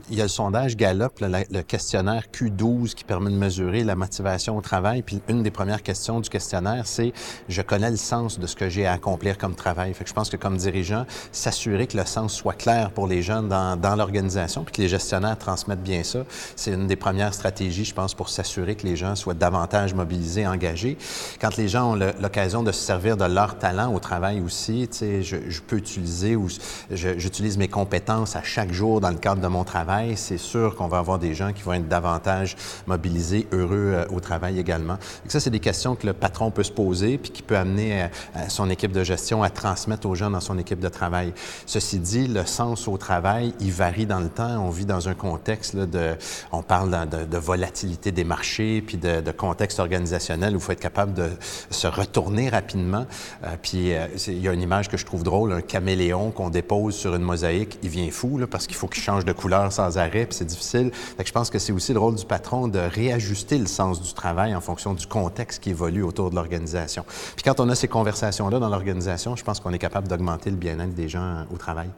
il 0.09 0.17
y 0.17 0.19
a 0.19 0.23
le 0.23 0.29
sondage 0.29 0.75
Gallup, 0.75 1.13
le, 1.21 1.61
questionnaire 1.61 2.23
Q12 2.33 2.93
qui 2.93 3.05
permet 3.05 3.31
de 3.31 3.37
mesurer 3.37 3.83
la 3.85 3.95
motivation 3.95 4.57
au 4.57 4.61
travail. 4.61 5.03
Puis 5.03 5.21
une 5.29 5.41
des 5.41 5.51
premières 5.51 5.83
questions 5.83 6.19
du 6.19 6.29
questionnaire, 6.29 6.85
c'est 6.85 7.13
je 7.47 7.61
connais 7.61 7.89
le 7.89 7.95
sens 7.95 8.39
de 8.39 8.45
ce 8.45 8.57
que 8.57 8.67
j'ai 8.67 8.85
à 8.85 8.91
accomplir 8.91 9.37
comme 9.37 9.55
travail. 9.55 9.93
Fait 9.93 10.03
que 10.03 10.09
je 10.09 10.13
pense 10.13 10.29
que 10.29 10.35
comme 10.35 10.57
dirigeant, 10.57 11.05
s'assurer 11.31 11.87
que 11.87 11.95
le 11.95 12.05
sens 12.05 12.33
soit 12.33 12.53
clair 12.53 12.91
pour 12.91 13.07
les 13.07 13.21
jeunes 13.21 13.47
dans, 13.47 13.77
dans 13.79 13.95
l'organisation, 13.95 14.65
puis 14.65 14.73
que 14.73 14.81
les 14.81 14.89
gestionnaires 14.89 15.37
transmettent 15.37 15.83
bien 15.83 16.03
ça, 16.03 16.25
c'est 16.57 16.73
une 16.73 16.87
des 16.87 16.97
premières 16.97 17.33
stratégies, 17.33 17.85
je 17.85 17.93
pense, 17.93 18.13
pour 18.13 18.27
s'assurer 18.27 18.75
que 18.75 18.85
les 18.85 18.97
gens 18.97 19.15
soient 19.15 19.33
davantage 19.33 19.93
mobilisés, 19.93 20.45
engagés. 20.45 20.97
Quand 21.39 21.55
les 21.55 21.69
gens 21.69 21.93
ont 21.93 21.95
l'occasion 21.95 22.63
de 22.63 22.73
se 22.73 22.81
servir 22.81 23.15
de 23.15 23.25
leur 23.25 23.57
talent 23.57 23.93
au 23.93 23.99
travail 23.99 24.41
aussi, 24.41 24.89
tu 24.89 25.23
je, 25.23 25.37
je 25.47 25.61
peux 25.61 25.77
utiliser 25.77 26.35
ou 26.35 26.49
j'utilise 26.91 27.57
mes 27.57 27.69
compétences 27.69 28.35
à 28.35 28.43
chaque 28.43 28.72
jour 28.73 29.01
dans 29.01 29.09
le 29.09 29.17
cadre 29.17 29.41
de 29.41 29.47
mon 29.47 29.63
travail, 29.63 30.17
c'est 30.17 30.37
sûr 30.37 30.75
qu'on 30.75 30.87
va 30.87 30.97
avoir 30.97 31.19
des 31.19 31.33
gens 31.33 31.53
qui 31.53 31.63
vont 31.63 31.73
être 31.73 31.87
davantage 31.87 32.55
mobilisés, 32.87 33.47
heureux 33.51 33.93
euh, 33.93 34.05
au 34.09 34.19
travail 34.19 34.59
également. 34.59 34.97
Et 35.25 35.29
ça, 35.29 35.39
c'est 35.39 35.49
des 35.49 35.59
questions 35.59 35.95
que 35.95 36.07
le 36.07 36.13
patron 36.13 36.51
peut 36.51 36.63
se 36.63 36.71
poser 36.71 37.17
puis 37.17 37.31
qui 37.31 37.41
peut 37.41 37.57
amener 37.57 38.07
son 38.49 38.69
équipe 38.69 38.91
de 38.91 39.03
gestion 39.03 39.43
à 39.43 39.49
transmettre 39.49 40.07
aux 40.07 40.15
gens 40.15 40.29
dans 40.29 40.39
son 40.39 40.57
équipe 40.57 40.79
de 40.79 40.89
travail. 40.89 41.33
Ceci 41.65 41.99
dit, 41.99 42.27
le 42.27 42.45
sens 42.45 42.87
au 42.87 42.97
travail, 42.97 43.53
il 43.59 43.71
varie 43.71 44.05
dans 44.05 44.19
le 44.19 44.29
temps. 44.29 44.63
On 44.65 44.69
vit 44.69 44.85
dans 44.85 45.09
un 45.09 45.13
contexte 45.13 45.75
de, 45.75 46.15
on 46.51 46.61
parle 46.61 47.07
de, 47.09 47.37
volatilité 47.37 48.11
des 48.11 48.23
marchés 48.23 48.81
puis 48.81 48.97
de, 48.97 49.31
contexte 49.31 49.79
organisationnel 49.79 50.53
où 50.53 50.57
il 50.57 50.61
faut 50.61 50.71
être 50.71 50.79
capable 50.79 51.13
de 51.13 51.29
se 51.69 51.87
retourner 51.87 52.49
rapidement. 52.49 53.05
Euh, 53.43 53.55
puis 53.61 53.93
euh, 53.93 54.07
il 54.27 54.41
y 54.41 54.47
a 54.47 54.53
une 54.53 54.61
image 54.61 54.89
que 54.89 54.97
je 54.97 55.05
trouve 55.05 55.23
drôle, 55.23 55.51
un 55.51 55.61
caméléon 55.61 56.31
qu'on 56.31 56.49
dépose 56.49 56.95
sur 56.95 57.15
une 57.15 57.23
mosaïque, 57.23 57.79
il 57.83 57.89
vient 57.89 58.09
fou 58.11 58.37
là, 58.37 58.47
parce 58.47 58.62
qu'il 58.67 58.77
faut 58.77 58.87
qu'il 58.87 59.03
change 59.03 59.25
de 59.25 59.33
couleur 59.33 59.71
sans 59.71 59.97
arrêt, 59.97 60.25
puis 60.25 60.35
c'est 60.35 60.45
difficile. 60.45 60.91
Fait 60.93 61.25
je 61.25 61.31
pense 61.31 61.49
que 61.49 61.59
c'est 61.59 61.71
aussi 61.71 61.93
le 61.93 61.99
rôle 61.99 62.15
du 62.15 62.25
patron 62.25 62.67
de 62.67 62.79
réajuster 62.79 63.57
le 63.57 63.65
sens 63.65 64.01
du 64.01 64.13
travail 64.13 64.55
en 64.55 64.61
fonction 64.61 64.93
du 64.93 65.07
contexte 65.07 65.63
qui 65.63 65.71
évolue 65.71 66.03
autour 66.03 66.29
de 66.29 66.35
l'organisation. 66.35 67.05
Puis 67.35 67.43
quand 67.43 67.59
on 67.59 67.69
a 67.69 67.75
ces 67.75 67.87
conversations-là 67.87 68.59
dans 68.59 68.69
l'organisation, 68.69 69.35
je 69.35 69.43
pense 69.43 69.59
qu'on 69.59 69.73
est 69.73 69.79
capable 69.79 70.07
d'augmenter 70.07 70.49
le 70.49 70.57
bien-être 70.57 70.93
des 70.93 71.09
gens 71.09 71.45
au 71.53 71.57
travail. 71.57 71.89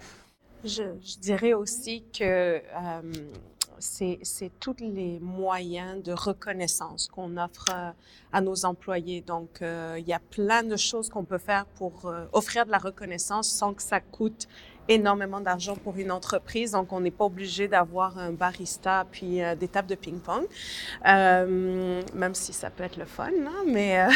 Je, 0.64 0.84
je 1.04 1.20
dirais 1.20 1.54
aussi 1.54 2.04
que 2.12 2.24
euh, 2.24 3.02
c'est 3.80 4.52
tous 4.60 4.76
les 4.80 5.20
moyens 5.20 6.02
de 6.04 6.14
reconnaissance 6.14 7.08
qu'on 7.08 7.38
offre 7.38 7.66
euh, 7.72 7.92
à 8.32 8.42
nos 8.42 8.66
employés. 8.66 9.22
Donc, 9.22 9.62
euh, 9.62 9.98
il 10.00 10.08
y 10.08 10.14
a 10.14 10.20
plein 10.20 10.64
de 10.64 10.76
choses 10.76 11.10
qu'on 11.10 11.26
peut 11.26 11.38
faire 11.38 11.66
pour 11.66 12.06
euh, 12.06 12.26
offrir 12.34 12.66
de 12.66 12.72
la 12.72 12.78
reconnaissance 12.78 13.50
sans 13.50 13.74
que 13.74 13.84
ça 13.84 14.00
coûte 14.00 14.48
énormément 14.88 15.40
d'argent 15.40 15.76
pour 15.76 15.98
une 15.98 16.12
entreprise, 16.12 16.72
donc 16.72 16.92
on 16.94 17.00
n'est 17.00 17.12
pas 17.12 17.26
obligé 17.26 17.68
d'avoir 17.68 18.18
un 18.18 18.32
barista 18.32 19.06
puis 19.12 19.42
euh, 19.42 19.56
des 19.56 19.68
tables 19.68 19.90
de 19.90 19.96
ping-pong, 19.96 20.46
euh, 21.08 22.02
même 22.14 22.36
si 22.36 22.54
ça 22.54 22.70
peut 22.70 22.84
être 22.84 22.98
le 22.98 23.06
fun, 23.06 23.30
hein, 23.46 23.64
mais 23.68 24.00
euh, 24.00 24.10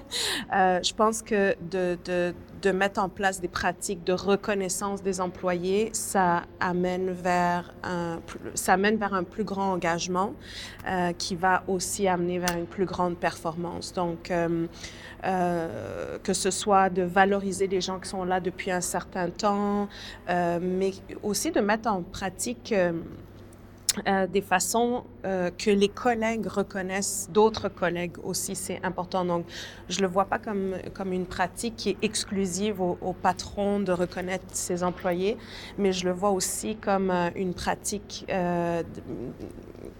euh, 0.54 0.82
je 0.82 0.94
pense 0.94 1.22
que 1.22 1.56
de, 1.60 1.98
de, 2.04 2.34
de, 2.62 2.70
mettre 2.70 3.00
en 3.00 3.08
place 3.08 3.40
des 3.40 3.48
pratiques 3.48 4.04
de 4.04 4.12
reconnaissance 4.12 5.02
des 5.02 5.20
employés, 5.20 5.90
ça 5.92 6.42
amène 6.60 7.10
vers 7.10 7.72
un, 7.82 8.20
ça 8.54 8.74
amène 8.74 8.96
vers 8.96 9.14
un 9.14 9.24
plus 9.24 9.44
grand 9.44 9.72
engagement 9.72 10.32
euh, 10.86 11.12
qui 11.12 11.34
va 11.34 11.62
aussi 11.68 12.08
amener 12.08 12.38
vers 12.38 12.56
une 12.56 12.66
plus 12.66 12.84
grande 12.84 13.16
performance. 13.16 13.92
Donc, 13.92 14.30
euh, 14.30 14.66
euh, 15.24 16.18
que 16.22 16.32
ce 16.32 16.50
soit 16.50 16.90
de 16.90 17.02
valoriser 17.02 17.66
les 17.66 17.80
gens 17.80 17.98
qui 18.00 18.08
sont 18.08 18.24
là 18.24 18.40
depuis 18.40 18.70
un 18.70 18.80
certain 18.80 19.30
temps, 19.30 19.88
mais 20.28 20.92
aussi 21.22 21.50
de 21.50 21.60
mettre 21.60 21.88
en 21.88 22.02
pratique 22.02 22.74
euh, 24.06 24.26
des 24.26 24.40
façons 24.40 25.04
euh, 25.24 25.50
que 25.50 25.70
les 25.70 25.88
collègues 25.88 26.46
reconnaissent 26.46 27.28
d'autres 27.30 27.68
collègues 27.68 28.16
aussi, 28.24 28.54
c'est 28.54 28.80
important. 28.84 29.24
Donc, 29.24 29.44
je 29.88 30.00
le 30.00 30.06
vois 30.06 30.24
pas 30.24 30.38
comme, 30.38 30.74
comme 30.94 31.12
une 31.12 31.26
pratique 31.26 31.76
qui 31.76 31.90
est 31.90 31.98
exclusive 32.02 32.80
au, 32.80 32.98
au 33.00 33.12
patron 33.12 33.80
de 33.80 33.92
reconnaître 33.92 34.44
ses 34.52 34.82
employés, 34.82 35.36
mais 35.78 35.92
je 35.92 36.06
le 36.06 36.12
vois 36.12 36.30
aussi 36.30 36.76
comme 36.76 37.10
euh, 37.10 37.30
une 37.34 37.54
pratique 37.54 38.24
euh, 38.30 38.82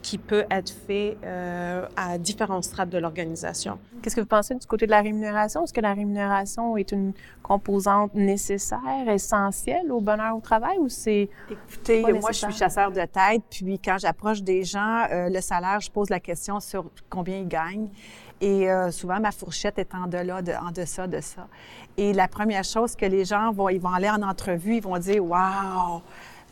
qui 0.02 0.18
peut 0.18 0.44
être 0.50 0.70
faite 0.70 1.18
euh, 1.24 1.86
à 1.96 2.18
différents 2.18 2.62
strates 2.62 2.90
de 2.90 2.98
l'organisation. 2.98 3.78
Qu'est-ce 4.02 4.16
que 4.16 4.20
vous 4.20 4.26
pensez 4.26 4.54
du 4.54 4.66
côté 4.66 4.86
de 4.86 4.90
la 4.90 5.00
rémunération? 5.00 5.62
Est-ce 5.62 5.72
que 5.72 5.80
la 5.80 5.94
rémunération 5.94 6.76
est 6.76 6.90
une 6.92 7.12
composante 7.42 8.14
nécessaire, 8.14 9.08
essentielle 9.08 9.92
au 9.92 10.00
bonheur 10.00 10.36
au 10.36 10.40
travail 10.40 10.78
ou 10.78 10.88
c'est... 10.88 11.28
Écoutez, 11.50 12.02
moi, 12.02 12.32
je 12.32 12.38
suis 12.38 12.52
chasseur 12.52 12.90
de 12.90 13.00
tête, 13.02 13.42
puis 13.48 13.78
quand 13.84 13.98
j'approche 13.98 14.42
des 14.42 14.64
gens, 14.64 15.04
euh, 15.10 15.28
le 15.28 15.40
salaire, 15.40 15.80
je 15.80 15.90
pose 15.90 16.10
la 16.10 16.20
question 16.20 16.60
sur 16.60 16.84
combien 17.10 17.38
ils 17.38 17.48
gagnent. 17.48 17.88
Et 18.40 18.70
euh, 18.70 18.90
souvent, 18.90 19.20
ma 19.20 19.30
fourchette 19.30 19.78
est 19.78 19.94
en 19.94 20.06
deçà 20.72 21.06
de 21.06 21.20
ça. 21.20 21.46
Et 21.96 22.12
la 22.12 22.26
première 22.28 22.64
chose 22.64 22.96
que 22.96 23.06
les 23.06 23.24
gens 23.24 23.52
vont, 23.52 23.68
ils 23.68 23.80
vont 23.80 23.92
aller 23.92 24.10
en 24.10 24.22
entrevue, 24.22 24.76
ils 24.76 24.82
vont 24.82 24.98
dire, 24.98 25.24
wow, 25.24 26.02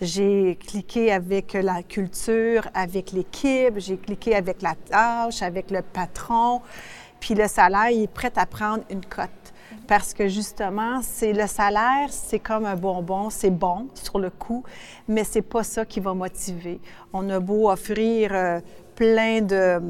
j'ai 0.01 0.57
cliqué 0.57 1.13
avec 1.13 1.53
la 1.55 1.83
culture, 1.83 2.69
avec 2.75 3.13
l'équipe, 3.13 3.75
j'ai 3.79 3.97
cliqué 3.97 4.37
avec 4.37 4.63
la 4.63 4.75
tâche, 4.75 5.43
avec 5.43 5.71
le 5.71 5.83
patron. 5.83 6.63
Puis 7.19 7.35
le 7.35 7.49
salaire, 7.49 7.91
il 7.91 8.05
est 8.05 8.13
prêt 8.13 8.33
à 8.37 8.47
prendre 8.47 8.85
une 8.89 9.05
cote. 9.05 9.29
Parce 9.91 10.15
que 10.15 10.29
justement, 10.29 11.01
c'est 11.03 11.33
le 11.33 11.49
salaire, 11.49 12.11
c'est 12.11 12.39
comme 12.39 12.65
un 12.65 12.77
bonbon, 12.77 13.29
c'est 13.29 13.51
bon 13.51 13.89
sur 13.93 14.21
le 14.21 14.31
coup, 14.31 14.63
mais 15.09 15.25
c'est 15.25 15.43
pas 15.43 15.65
ça 15.65 15.85
qui 15.85 15.99
va 15.99 16.15
motiver. 16.15 16.79
On 17.13 17.29
a 17.29 17.41
beau 17.41 17.69
offrir 17.69 18.31
euh, 18.33 18.61
plein 18.95 19.41
de 19.41 19.81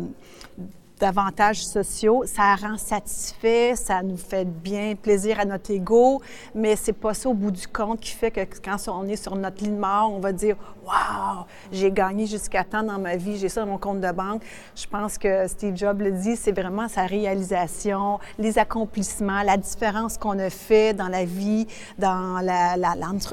d'avantages 1.00 1.64
sociaux, 1.64 2.24
ça 2.26 2.54
rend 2.54 2.76
satisfait, 2.76 3.74
ça 3.74 4.02
nous 4.02 4.18
fait 4.18 4.44
bien 4.44 4.94
plaisir 4.94 5.40
à 5.40 5.46
notre 5.46 5.70
ego, 5.70 6.20
mais 6.54 6.76
c'est 6.76 6.92
pas 6.92 7.14
ça 7.14 7.30
au 7.30 7.34
bout 7.34 7.50
du 7.50 7.66
compte 7.66 8.00
qui 8.00 8.10
fait 8.10 8.30
que 8.30 8.40
quand 8.62 8.76
on 8.88 9.08
est 9.08 9.16
sur 9.16 9.34
notre 9.34 9.64
lit 9.64 9.70
de 9.70 9.76
mort, 9.76 10.12
on 10.12 10.20
va 10.20 10.32
dire 10.32 10.56
Wow, 10.84 11.46
j'ai 11.70 11.90
gagné 11.90 12.26
jusqu'à 12.26 12.64
temps 12.64 12.82
dans 12.82 12.98
ma 12.98 13.16
vie, 13.16 13.38
j'ai 13.38 13.48
ça 13.48 13.60
dans 13.60 13.68
mon 13.68 13.78
compte 13.78 14.00
de 14.00 14.10
banque. 14.12 14.42
Je 14.74 14.86
pense 14.86 15.18
que 15.18 15.46
Steve 15.46 15.76
Jobs 15.76 16.00
le 16.00 16.10
dit, 16.12 16.36
c'est 16.36 16.52
vraiment 16.52 16.88
sa 16.88 17.06
réalisation, 17.06 18.18
les 18.38 18.58
accomplissements, 18.58 19.42
la 19.42 19.56
différence 19.56 20.18
qu'on 20.18 20.38
a 20.38 20.50
fait 20.50 20.92
dans 20.94 21.08
la 21.08 21.24
vie, 21.24 21.66
dans 21.98 22.40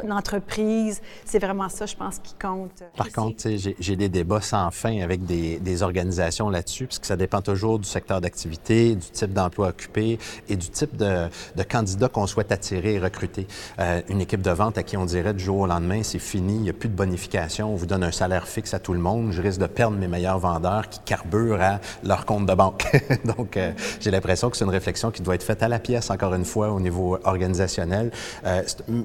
l'entreprise. 0.04 1.02
C'est 1.26 1.40
vraiment 1.40 1.70
ça, 1.70 1.86
je 1.86 1.96
pense, 1.96 2.20
qui 2.20 2.36
compte. 2.36 2.84
Par 2.96 3.12
contre, 3.12 3.50
j'ai 3.80 3.96
des 3.96 4.10
débats 4.10 4.42
sans 4.42 4.70
fin 4.72 5.02
avec 5.02 5.26
des, 5.26 5.60
des 5.60 5.84
organisations 5.84 6.50
là-dessus, 6.50 6.86
parce 6.86 7.00
que 7.00 7.08
ça 7.08 7.16
dépend 7.16 7.42
toujours 7.42 7.57
du 7.80 7.90
secteur 7.90 8.22
d'activité, 8.22 8.96
du 8.96 9.10
type 9.10 9.34
d'emploi 9.34 9.70
occupé 9.70 10.20
et 10.50 10.56
du 10.56 10.70
type 10.70 10.96
de, 10.96 11.28
de 11.56 11.64
candidat 11.64 12.08
qu'on 12.08 12.28
souhaite 12.28 12.52
attirer 12.52 12.94
et 12.94 13.00
recruter. 13.00 13.48
Euh, 13.80 14.02
une 14.10 14.22
équipe 14.22 14.42
de 14.42 14.52
vente 14.52 14.78
à 14.78 14.84
qui 14.84 14.98
on 14.98 15.06
dirait 15.06 15.34
du 15.34 15.44
jour 15.44 15.60
au 15.60 15.68
lendemain, 15.68 16.02
c'est 16.04 16.20
fini, 16.20 16.56
il 16.56 16.62
n'y 16.62 16.70
a 16.70 16.74
plus 16.74 16.90
de 16.90 16.96
bonification 16.96 17.18
on 17.64 17.76
vous 17.76 17.86
donne 17.86 18.04
un 18.04 18.12
salaire 18.12 18.48
fixe 18.48 18.74
à 18.74 18.80
tout 18.80 18.94
le 18.94 19.00
monde, 19.00 19.32
je 19.32 19.42
risque 19.42 19.60
de 19.60 19.68
perdre 19.68 19.98
mes 19.98 20.08
meilleurs 20.08 20.40
vendeurs 20.40 20.90
qui 20.90 21.00
carburent 21.00 21.62
à 21.62 21.80
leur 22.04 22.26
compte 22.26 22.46
de 22.46 22.54
banque. 22.54 22.86
Donc, 23.26 23.58
euh, 23.58 23.72
j'ai 24.00 24.12
l'impression 24.12 24.50
que 24.50 24.58
c'est 24.58 24.66
une 24.66 24.72
réflexion 24.72 25.12
qui 25.12 25.22
doit 25.22 25.36
être 25.36 25.44
faite 25.44 25.64
à 25.64 25.68
la 25.68 25.80
pièce, 25.80 26.10
encore 26.10 26.34
une 26.34 26.46
fois, 26.46 26.72
au 26.72 26.80
niveau 26.80 27.18
organisationnel. 27.24 28.12
Euh, 28.46 28.62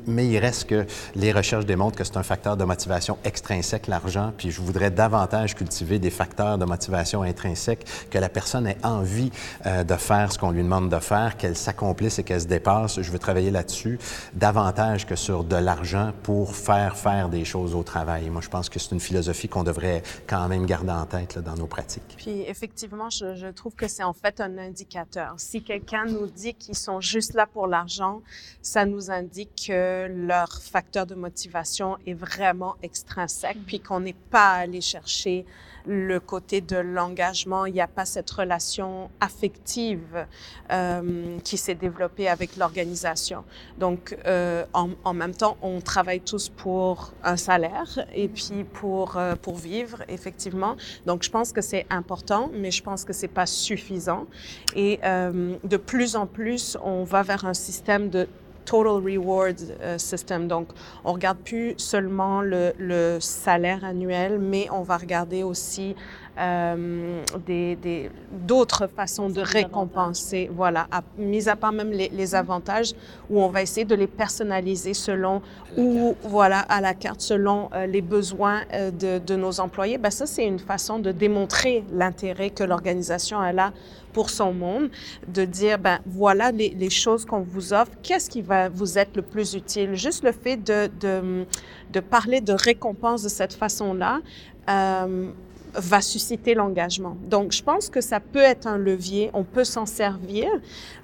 mais 0.06 0.26
il 0.26 0.38
reste 0.38 0.68
que 0.68 0.86
les 1.14 1.32
recherches 1.32 1.66
démontrent 1.66 1.96
que 1.96 2.04
c'est 2.04 2.16
un 2.16 2.22
facteur 2.22 2.56
de 2.56 2.64
motivation 2.64 3.18
extrinsèque, 3.24 3.86
l'argent, 3.86 4.32
puis 4.36 4.50
je 4.50 4.60
voudrais 4.60 4.90
davantage 4.90 5.54
cultiver 5.54 5.98
des 5.98 6.10
facteurs 6.10 6.58
de 6.58 6.64
motivation 6.64 7.22
intrinsèque, 7.22 7.86
que 8.10 8.18
la 8.18 8.28
personne 8.28 8.41
ait 8.64 8.78
envie 8.82 9.30
euh, 9.66 9.84
de 9.84 9.94
faire 9.94 10.32
ce 10.32 10.38
qu'on 10.38 10.50
lui 10.50 10.62
demande 10.62 10.88
de 10.88 10.98
faire, 10.98 11.36
qu'elle 11.36 11.56
s'accomplisse 11.56 12.18
et 12.18 12.24
qu'elle 12.24 12.40
se 12.40 12.46
dépasse. 12.46 13.00
Je 13.00 13.10
veux 13.10 13.18
travailler 13.18 13.50
là-dessus 13.50 13.98
davantage 14.34 15.06
que 15.06 15.16
sur 15.16 15.44
de 15.44 15.56
l'argent 15.56 16.12
pour 16.22 16.56
faire 16.56 16.96
faire 16.96 17.28
des 17.28 17.44
choses 17.44 17.74
au 17.74 17.82
travail 17.82 18.22
moi, 18.30 18.40
je 18.40 18.48
pense 18.48 18.68
que 18.68 18.78
c'est 18.78 18.92
une 18.92 19.00
philosophie 19.00 19.48
qu'on 19.48 19.62
devrait 19.62 20.02
quand 20.26 20.48
même 20.48 20.66
garder 20.66 20.90
en 20.92 21.06
tête 21.06 21.34
là, 21.34 21.42
dans 21.42 21.54
nos 21.54 21.66
pratiques. 21.66 22.14
Puis, 22.16 22.42
effectivement, 22.42 23.10
je, 23.10 23.34
je 23.34 23.46
trouve 23.48 23.74
que 23.74 23.88
c'est 23.88 24.02
en 24.02 24.12
fait 24.12 24.40
un 24.40 24.58
indicateur. 24.58 25.34
Si 25.36 25.62
quelqu'un 25.62 26.04
nous 26.06 26.26
dit 26.26 26.54
qu'ils 26.54 26.76
sont 26.76 27.00
juste 27.00 27.34
là 27.34 27.46
pour 27.46 27.66
l'argent, 27.66 28.22
ça 28.60 28.84
nous 28.84 29.10
indique 29.10 29.66
que 29.68 30.08
leur 30.08 30.60
facteur 30.60 31.06
de 31.06 31.14
motivation 31.14 31.96
est 32.06 32.14
vraiment 32.14 32.76
extrinsèque, 32.82 33.58
puis 33.66 33.80
qu'on 33.80 34.00
n'est 34.00 34.16
pas 34.30 34.52
allé 34.52 34.80
chercher 34.80 35.44
le 35.86 36.20
côté 36.20 36.60
de 36.60 36.76
l'engagement, 36.76 37.66
il 37.66 37.74
n'y 37.74 37.80
a 37.80 37.86
pas 37.86 38.04
cette 38.04 38.30
relation 38.30 39.10
affective 39.20 40.26
euh, 40.70 41.38
qui 41.44 41.56
s'est 41.56 41.74
développée 41.74 42.28
avec 42.28 42.56
l'organisation. 42.56 43.44
Donc, 43.78 44.16
euh, 44.26 44.64
en, 44.72 44.90
en, 45.04 45.14
même 45.14 45.34
temps, 45.34 45.56
on 45.62 45.80
travaille 45.80 46.20
tous 46.20 46.48
pour 46.48 47.12
un 47.22 47.36
salaire 47.36 48.06
et 48.14 48.28
puis 48.28 48.64
pour, 48.72 49.16
euh, 49.16 49.34
pour 49.36 49.56
vivre, 49.56 50.02
effectivement. 50.08 50.76
Donc, 51.06 51.22
je 51.22 51.30
pense 51.30 51.52
que 51.52 51.60
c'est 51.60 51.86
important, 51.90 52.50
mais 52.52 52.70
je 52.70 52.82
pense 52.82 53.04
que 53.04 53.12
c'est 53.12 53.28
pas 53.28 53.46
suffisant. 53.46 54.26
Et 54.74 55.00
euh, 55.04 55.56
de 55.64 55.76
plus 55.76 56.16
en 56.16 56.26
plus, 56.26 56.76
on 56.82 57.04
va 57.04 57.22
vers 57.22 57.44
un 57.44 57.54
système 57.54 58.08
de 58.08 58.28
total 58.64 59.02
reward 59.02 59.56
euh, 59.80 59.98
system. 59.98 60.48
Donc, 60.48 60.68
on 61.04 61.12
regarde 61.12 61.38
plus 61.38 61.74
seulement 61.76 62.40
le, 62.42 62.72
le, 62.78 63.18
salaire 63.20 63.84
annuel, 63.84 64.38
mais 64.38 64.68
on 64.70 64.82
va 64.82 64.96
regarder 64.96 65.42
aussi 65.42 65.94
euh, 66.38 67.22
des 67.46 68.10
d'autres 68.30 68.86
façons 68.86 69.28
de 69.28 69.42
récompenser. 69.42 70.50
Voilà, 70.50 70.86
à, 70.90 71.02
mis 71.18 71.46
à 71.46 71.56
part 71.56 71.72
même 71.72 71.90
les, 71.90 72.08
les, 72.08 72.34
avantages, 72.34 72.94
où 73.28 73.42
on 73.42 73.48
va 73.48 73.60
essayer 73.60 73.84
de 73.84 73.94
les 73.94 74.06
personnaliser 74.06 74.94
selon 74.94 75.42
ou 75.76 76.16
voilà 76.22 76.60
à 76.60 76.80
la 76.80 76.94
carte 76.94 77.20
selon 77.20 77.68
euh, 77.74 77.84
les 77.84 78.00
besoins 78.00 78.62
euh, 78.72 78.90
de, 78.90 79.18
de, 79.18 79.36
nos 79.36 79.60
employés. 79.60 79.98
Ben 79.98 80.10
ça, 80.10 80.24
c'est 80.26 80.46
une 80.46 80.58
façon 80.58 80.98
de 80.98 81.12
démontrer 81.12 81.84
l'intérêt 81.92 82.48
que 82.48 82.64
l'organisation 82.64 83.38
a 83.38 83.52
là 83.52 83.72
pour 84.12 84.30
son 84.30 84.52
monde, 84.52 84.90
de 85.28 85.44
dire, 85.44 85.78
ben 85.78 86.00
voilà 86.06 86.50
les, 86.52 86.90
choses 86.90 87.24
qu'on 87.24 87.40
vous 87.40 87.72
offre, 87.72 87.92
qu'est-ce 88.02 88.28
qui 88.28 88.42
va 88.42 88.68
vous 88.68 88.98
être 88.98 89.16
le 89.16 89.22
plus 89.22 89.54
utile? 89.54 89.94
Juste 89.94 90.24
le 90.24 90.32
fait 90.32 90.56
de, 90.56 90.90
de, 91.00 91.46
de 91.92 92.00
parler 92.00 92.40
de 92.40 92.52
récompense 92.52 93.22
de 93.22 93.28
cette 93.28 93.54
façon-là, 93.54 94.20
euh, 94.68 95.30
va 95.74 96.00
susciter 96.00 96.54
l'engagement. 96.54 97.16
Donc, 97.22 97.52
je 97.52 97.62
pense 97.62 97.88
que 97.88 98.00
ça 98.00 98.20
peut 98.20 98.42
être 98.42 98.66
un 98.66 98.76
levier, 98.76 99.30
on 99.32 99.44
peut 99.44 99.64
s'en 99.64 99.86
servir, 99.86 100.48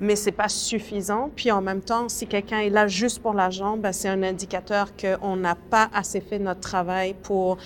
mais 0.01 0.17
c'est 0.17 0.33
pas 0.33 0.49
suffisant. 0.49 1.31
Puis 1.35 1.51
en 1.51 1.63
même 1.63 1.81
temps, 1.81 2.09
si 2.09 2.27
quelqu'un 2.27 2.61
est 2.61 2.71
là 2.71 2.87
juste 2.87 3.21
pour 3.21 3.35
l'argent, 3.35 3.77
ben, 3.77 3.93
c'est 3.93 4.09
un 4.09 4.23
indicateur 4.23 4.93
qu'on 4.97 5.37
n'a 5.37 5.55
pas 5.55 5.89
assez 5.95 6.21
fait 6.21 6.39
notre 6.39 6.61
travail 6.61 7.15
pour 7.23 7.57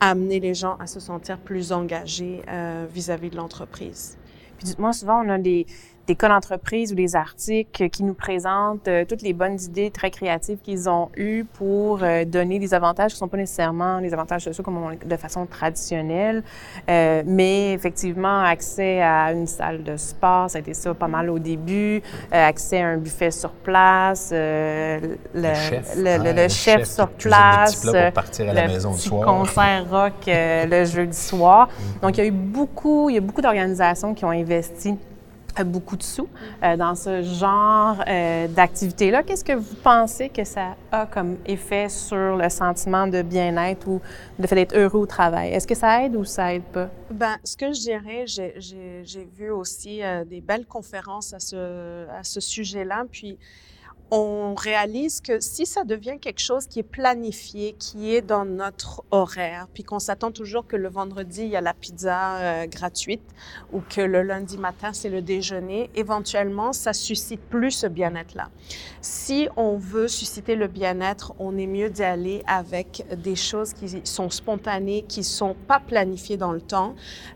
amener 0.00 0.40
les 0.40 0.54
gens 0.54 0.76
à 0.78 0.86
se 0.86 1.00
sentir 1.00 1.38
plus 1.38 1.72
engagés 1.72 2.42
euh, 2.48 2.86
vis-à-vis 2.92 3.30
de 3.30 3.36
l'entreprise. 3.36 4.16
Puis 4.56 4.66
dites-moi, 4.66 4.92
souvent, 4.92 5.24
on 5.24 5.28
a 5.28 5.38
des, 5.38 5.66
des 6.06 6.14
cas 6.14 6.28
d'entreprise 6.28 6.92
ou 6.92 6.94
des 6.94 7.16
articles 7.16 7.88
qui 7.88 8.02
nous 8.02 8.14
présentent 8.14 8.88
euh, 8.88 9.04
toutes 9.08 9.22
les 9.22 9.32
bonnes 9.32 9.58
idées 9.60 9.90
très 9.90 10.10
créatives 10.10 10.58
qu'ils 10.62 10.88
ont 10.88 11.08
eues 11.16 11.44
pour 11.44 12.00
euh, 12.02 12.24
donner 12.24 12.58
des 12.58 12.74
avantages 12.74 13.12
qui 13.12 13.16
ne 13.16 13.20
sont 13.20 13.28
pas 13.28 13.36
nécessairement 13.38 14.00
les 14.00 14.12
avantages 14.12 14.42
sociaux 14.42 14.62
comme 14.62 14.76
on, 14.76 14.90
de 14.90 15.16
façon 15.16 15.46
traditionnelle, 15.46 16.42
euh, 16.90 17.22
mais 17.24 17.72
effectivement 17.72 18.40
accès 18.40 19.00
à 19.00 19.32
une 19.32 19.46
salle 19.46 19.82
de 19.82 19.96
sport, 19.96 20.50
ça 20.50 20.58
a 20.58 20.60
été 20.60 20.74
ça 20.74 20.92
pas 20.92 21.08
mal 21.08 21.30
au 21.30 21.38
début, 21.38 22.02
accès 22.30 22.82
à 22.82 22.88
un 22.88 22.96
buffet 22.98 23.30
sur 23.30 23.50
place, 23.50 24.30
le, 24.32 25.16
le, 25.34 25.54
chef, 25.54 25.94
le, 25.96 26.22
le, 26.22 26.42
le 26.42 26.48
chef, 26.48 26.84
sur 26.84 27.08
place, 27.08 27.84
pour 27.84 28.12
partir 28.12 28.50
à 28.50 28.52
la 28.52 28.68
maison 28.68 28.92
le 28.92 28.98
soir. 28.98 29.26
concert 29.26 29.86
rock 29.90 30.12
le 30.26 30.84
jeudi 30.84 31.16
soir. 31.16 31.68
Donc 32.02 32.16
il 32.16 32.20
y 32.20 32.24
a 32.24 32.26
eu 32.26 32.32
beaucoup, 32.32 33.08
il 33.08 33.14
y 33.14 33.18
a 33.18 33.20
beaucoup 33.20 33.40
d'organisations 33.40 34.14
qui 34.14 34.24
ont 34.24 34.30
investi 34.30 34.96
beaucoup 35.62 35.96
de 35.96 36.02
sous 36.02 36.28
euh, 36.62 36.76
dans 36.76 36.96
ce 36.96 37.22
genre 37.22 38.02
euh, 38.08 38.48
d'activité-là. 38.48 39.22
Qu'est-ce 39.22 39.44
que 39.44 39.52
vous 39.52 39.76
pensez 39.76 40.28
que 40.28 40.42
ça 40.42 40.74
a 40.90 41.06
comme 41.06 41.36
effet 41.46 41.88
sur 41.88 42.36
le 42.36 42.48
sentiment 42.48 43.06
de 43.06 43.22
bien-être 43.22 43.86
ou 43.86 44.00
le 44.38 44.46
fait 44.48 44.56
d'être 44.56 44.76
heureux 44.76 45.00
au 45.00 45.06
travail? 45.06 45.52
Est-ce 45.52 45.66
que 45.66 45.76
ça 45.76 46.02
aide 46.02 46.16
ou 46.16 46.24
ça 46.24 46.54
aide 46.54 46.64
pas? 46.64 46.88
Ben, 47.10 47.36
ce 47.44 47.56
que 47.56 47.72
je 47.72 47.80
dirais, 47.80 48.24
j'ai 48.26 49.28
vu 49.36 49.50
aussi 49.50 50.02
euh, 50.02 50.24
des 50.24 50.40
belles 50.40 50.66
conférences 50.66 51.32
à 51.32 51.38
ce, 51.38 52.08
à 52.08 52.24
ce 52.24 52.40
sujet-là, 52.40 53.04
puis 53.12 53.38
on 54.10 54.54
réalise 54.54 55.20
que 55.20 55.40
si 55.40 55.66
ça 55.66 55.84
devient 55.84 56.18
quelque 56.20 56.40
chose 56.40 56.66
qui 56.66 56.80
est 56.80 56.84
planifié, 56.84 57.74
qui 57.78 58.14
est 58.14 58.22
dans 58.22 58.44
notre 58.44 59.02
horaire, 59.10 59.66
puis 59.72 59.82
qu'on 59.82 59.98
s'attend 59.98 60.30
toujours 60.30 60.66
que 60.66 60.76
le 60.76 60.88
vendredi, 60.88 61.42
il 61.42 61.48
y 61.48 61.56
a 61.56 61.60
la 61.60 61.74
pizza 61.74 62.36
euh, 62.36 62.66
gratuite 62.66 63.22
ou 63.72 63.80
que 63.80 64.00
le 64.00 64.22
lundi 64.22 64.58
matin, 64.58 64.92
c'est 64.92 65.08
le 65.08 65.22
déjeuner, 65.22 65.90
éventuellement, 65.94 66.72
ça 66.72 66.92
suscite 66.92 67.40
plus 67.40 67.70
ce 67.70 67.86
bien-être-là. 67.86 68.50
Si 69.00 69.48
on 69.56 69.76
veut 69.76 70.08
susciter 70.08 70.54
le 70.54 70.68
bien-être, 70.68 71.34
on 71.38 71.56
est 71.58 71.66
mieux 71.66 71.90
d'y 71.90 72.04
aller 72.04 72.42
avec 72.46 73.04
des 73.16 73.36
choses 73.36 73.72
qui 73.72 74.00
sont 74.04 74.30
spontanées, 74.30 75.04
qui 75.08 75.24
sont 75.24 75.54
pas 75.66 75.80
planifiées 75.80 76.36
dans 76.36 76.52
le 76.52 76.60
temps. 76.60 76.94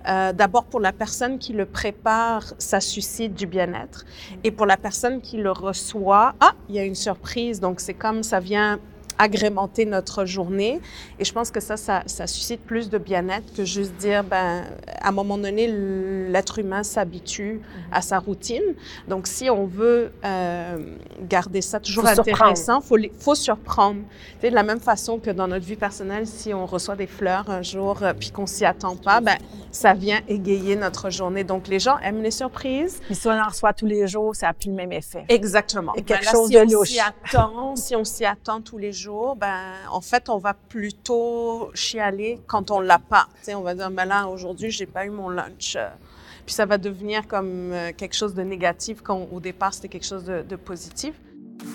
Euh, 0.09 0.33
D'abord, 0.33 0.65
pour 0.65 0.81
la 0.81 0.93
personne 0.93 1.39
qui 1.39 1.53
le 1.53 1.67
prépare, 1.67 2.55
ça 2.59 2.81
suscite 2.81 3.35
du 3.35 3.47
bien-être. 3.47 4.05
Et 4.45 4.51
pour 4.51 4.67
la 4.67 4.77
personne 4.77 5.21
qui 5.21 5.37
le 5.39 5.51
reçoit, 5.51 6.35
ah, 6.41 6.53
il 6.69 6.75
y 6.75 6.79
a 6.79 6.85
une 6.85 6.95
surprise. 6.95 7.61
Donc, 7.61 7.81
c'est 7.81 7.95
comme 7.95 8.23
ça 8.23 8.41
vient 8.41 8.79
agrémenter 9.19 9.85
notre 9.85 10.25
journée. 10.25 10.81
Et 11.19 11.25
je 11.25 11.33
pense 11.33 11.51
que 11.51 11.61
ça, 11.61 11.77
ça, 11.77 12.03
ça 12.07 12.27
suscite 12.27 12.61
plus 12.63 12.89
de 12.91 12.99
bien-être 12.99 13.53
que 13.55 13.65
juste 13.65 13.95
dire, 13.95 14.25
ben, 14.25 14.65
à 15.01 15.09
un 15.09 15.13
moment 15.13 15.39
donné, 15.39 15.67
l'être 15.69 16.59
humain 16.59 16.83
s'habitue 16.83 17.61
à 17.93 18.01
sa 18.03 18.19
routine. 18.19 18.63
Donc, 19.09 19.27
si 19.27 19.51
on 19.51 19.67
veut 19.67 20.13
euh, 20.25 20.79
garder 21.29 21.61
ça 21.63 21.81
toujours 21.81 22.05
Faut 22.05 22.21
intéressant, 22.21 22.81
il 22.81 22.87
faut, 22.87 22.97
faut 23.19 23.35
surprendre. 23.35 24.01
Tu 24.35 24.41
sais, 24.43 24.51
de 24.51 24.55
la 24.55 24.63
même 24.63 24.81
façon 24.81 25.19
que 25.19 25.31
dans 25.31 25.49
notre 25.49 25.65
vie 25.67 25.77
personnelle, 25.77 26.27
si 26.27 26.55
on 26.55 26.67
reçoit 26.67 26.97
des 26.97 27.07
fleurs 27.07 27.51
un 27.51 27.63
jour 27.63 28.03
euh, 28.03 28.13
puis 28.19 28.31
qu'on 28.31 28.47
s'y 28.47 28.65
attend 28.65 28.97
pas, 28.97 29.21
ben, 29.21 29.37
ça 29.71 29.95
vient 29.95 30.21
égayer 30.29 30.77
notre 30.77 31.11
journée. 31.11 31.45
Donc, 31.45 31.69
les 31.69 31.79
gens 31.79 31.99
aiment 31.99 32.23
les 32.23 32.31
surprises. 32.31 33.01
Mais 33.09 33.15
si 33.15 33.27
on 33.27 33.33
en 33.33 33.49
reçoit 33.49 33.73
tous 33.73 33.87
les 33.87 34.07
jours, 34.07 34.35
ça 34.37 34.47
n'a 34.47 34.53
plus 34.55 34.69
le 34.71 34.75
même 34.77 34.93
effet. 34.93 35.25
Exactement. 35.29 35.95
Et 35.95 36.03
quelque 36.03 36.21
Ben 36.21 36.27
là, 36.27 36.33
chose 36.33 36.49
si 36.49 36.55
de 36.55 36.61
on 36.61 36.65
louche. 36.79 36.89
s'y 36.91 37.01
attend, 37.01 37.77
si 37.77 37.97
on 37.97 38.05
s'y 38.05 38.25
attend 38.25 38.61
tous 38.61 38.79
les 38.79 38.93
jours, 38.93 39.08
ben, 39.37 39.75
en 39.91 40.01
fait, 40.01 40.29
on 40.29 40.39
va 40.39 40.55
plutôt 40.55 41.71
chialer 41.75 42.41
quand 42.47 42.71
on 42.71 42.81
l'a 42.81 42.99
pas. 42.99 43.29
On 43.49 43.63
va 43.63 43.75
dire, 43.75 43.91
ben 43.91 44.05
là, 44.05 44.29
aujourd'hui, 44.29 44.71
j'ai 44.71 44.87
pas 44.87 45.07
eu 45.07 45.11
mon 45.11 45.29
lunch. 45.29 45.77
Euh, 45.77 45.89
Puis 46.47 46.55
ça 46.55 46.67
va 46.67 46.79
devenir 46.79 47.27
comme 47.27 47.73
euh, 47.73 47.93
quelque 47.97 48.15
chose 48.15 48.35
de 48.35 48.43
négatif 48.43 49.01
quand 49.03 49.29
au 49.33 49.41
départ, 49.41 49.75
c'était 49.75 49.89
quelque 49.89 50.07
chose 50.07 50.25
de 50.25 50.57
positif. 50.57 51.15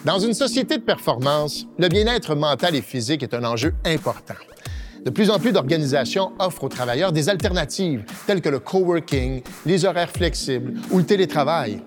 Dans 0.06 0.20
une 0.20 0.34
société 0.34 0.78
de 0.78 0.84
performance, 0.84 1.66
le 1.78 1.88
bien-être 1.88 2.36
mental 2.36 2.76
et 2.76 2.82
physique 2.82 3.24
est 3.24 3.34
un 3.34 3.44
enjeu 3.44 3.74
important. 3.86 4.36
De 5.04 5.10
plus 5.10 5.30
en 5.30 5.40
plus 5.40 5.52
d'organisations 5.52 6.32
offrent 6.40 6.64
aux 6.64 6.70
travailleurs 6.70 7.12
des 7.12 7.28
alternatives, 7.28 8.06
telles 8.26 8.42
que 8.42 8.48
le 8.48 8.60
coworking, 8.60 9.42
les 9.66 9.84
horaires 9.84 10.10
flexibles 10.10 10.76
ou 10.92 11.00
le 11.00 11.06
télétravail. 11.06 11.82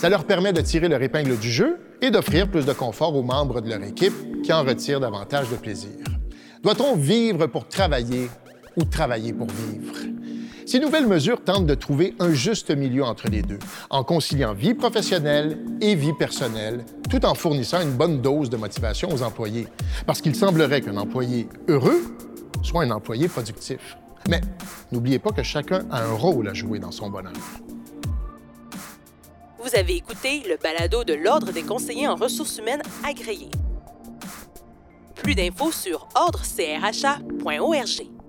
Ça 0.00 0.08
leur 0.08 0.24
permet 0.24 0.54
de 0.54 0.62
tirer 0.62 0.88
leur 0.88 1.02
épingle 1.02 1.36
du 1.36 1.50
jeu 1.50 1.78
et 2.00 2.10
d'offrir 2.10 2.50
plus 2.50 2.64
de 2.64 2.72
confort 2.72 3.14
aux 3.14 3.22
membres 3.22 3.60
de 3.60 3.68
leur 3.68 3.82
équipe 3.82 4.40
qui 4.42 4.50
en 4.50 4.64
retirent 4.64 4.98
davantage 4.98 5.50
de 5.50 5.56
plaisir. 5.56 5.90
Doit-on 6.62 6.96
vivre 6.96 7.46
pour 7.48 7.68
travailler 7.68 8.30
ou 8.78 8.84
travailler 8.84 9.34
pour 9.34 9.48
vivre? 9.48 9.92
Ces 10.64 10.80
nouvelles 10.80 11.06
mesures 11.06 11.44
tentent 11.44 11.66
de 11.66 11.74
trouver 11.74 12.14
un 12.18 12.32
juste 12.32 12.70
milieu 12.70 13.04
entre 13.04 13.28
les 13.28 13.42
deux, 13.42 13.58
en 13.90 14.02
conciliant 14.02 14.54
vie 14.54 14.72
professionnelle 14.72 15.58
et 15.82 15.94
vie 15.94 16.14
personnelle, 16.14 16.86
tout 17.10 17.26
en 17.26 17.34
fournissant 17.34 17.82
une 17.82 17.92
bonne 17.92 18.22
dose 18.22 18.48
de 18.48 18.56
motivation 18.56 19.10
aux 19.12 19.22
employés. 19.22 19.68
Parce 20.06 20.22
qu'il 20.22 20.34
semblerait 20.34 20.80
qu'un 20.80 20.96
employé 20.96 21.46
heureux 21.68 22.00
soit 22.62 22.84
un 22.84 22.90
employé 22.90 23.28
productif. 23.28 23.98
Mais 24.30 24.40
n'oubliez 24.92 25.18
pas 25.18 25.32
que 25.32 25.42
chacun 25.42 25.84
a 25.90 26.02
un 26.04 26.12
rôle 26.14 26.48
à 26.48 26.54
jouer 26.54 26.78
dans 26.78 26.90
son 26.90 27.10
bonheur. 27.10 27.34
Vous 29.62 29.76
avez 29.76 29.96
écouté 29.96 30.42
le 30.48 30.56
balado 30.56 31.04
de 31.04 31.12
l'Ordre 31.12 31.52
des 31.52 31.62
conseillers 31.62 32.08
en 32.08 32.16
ressources 32.16 32.56
humaines 32.56 32.80
agréés. 33.06 33.50
Plus 35.16 35.34
d'infos 35.34 35.70
sur 35.70 36.08
ordrecrha.org. 36.14 38.19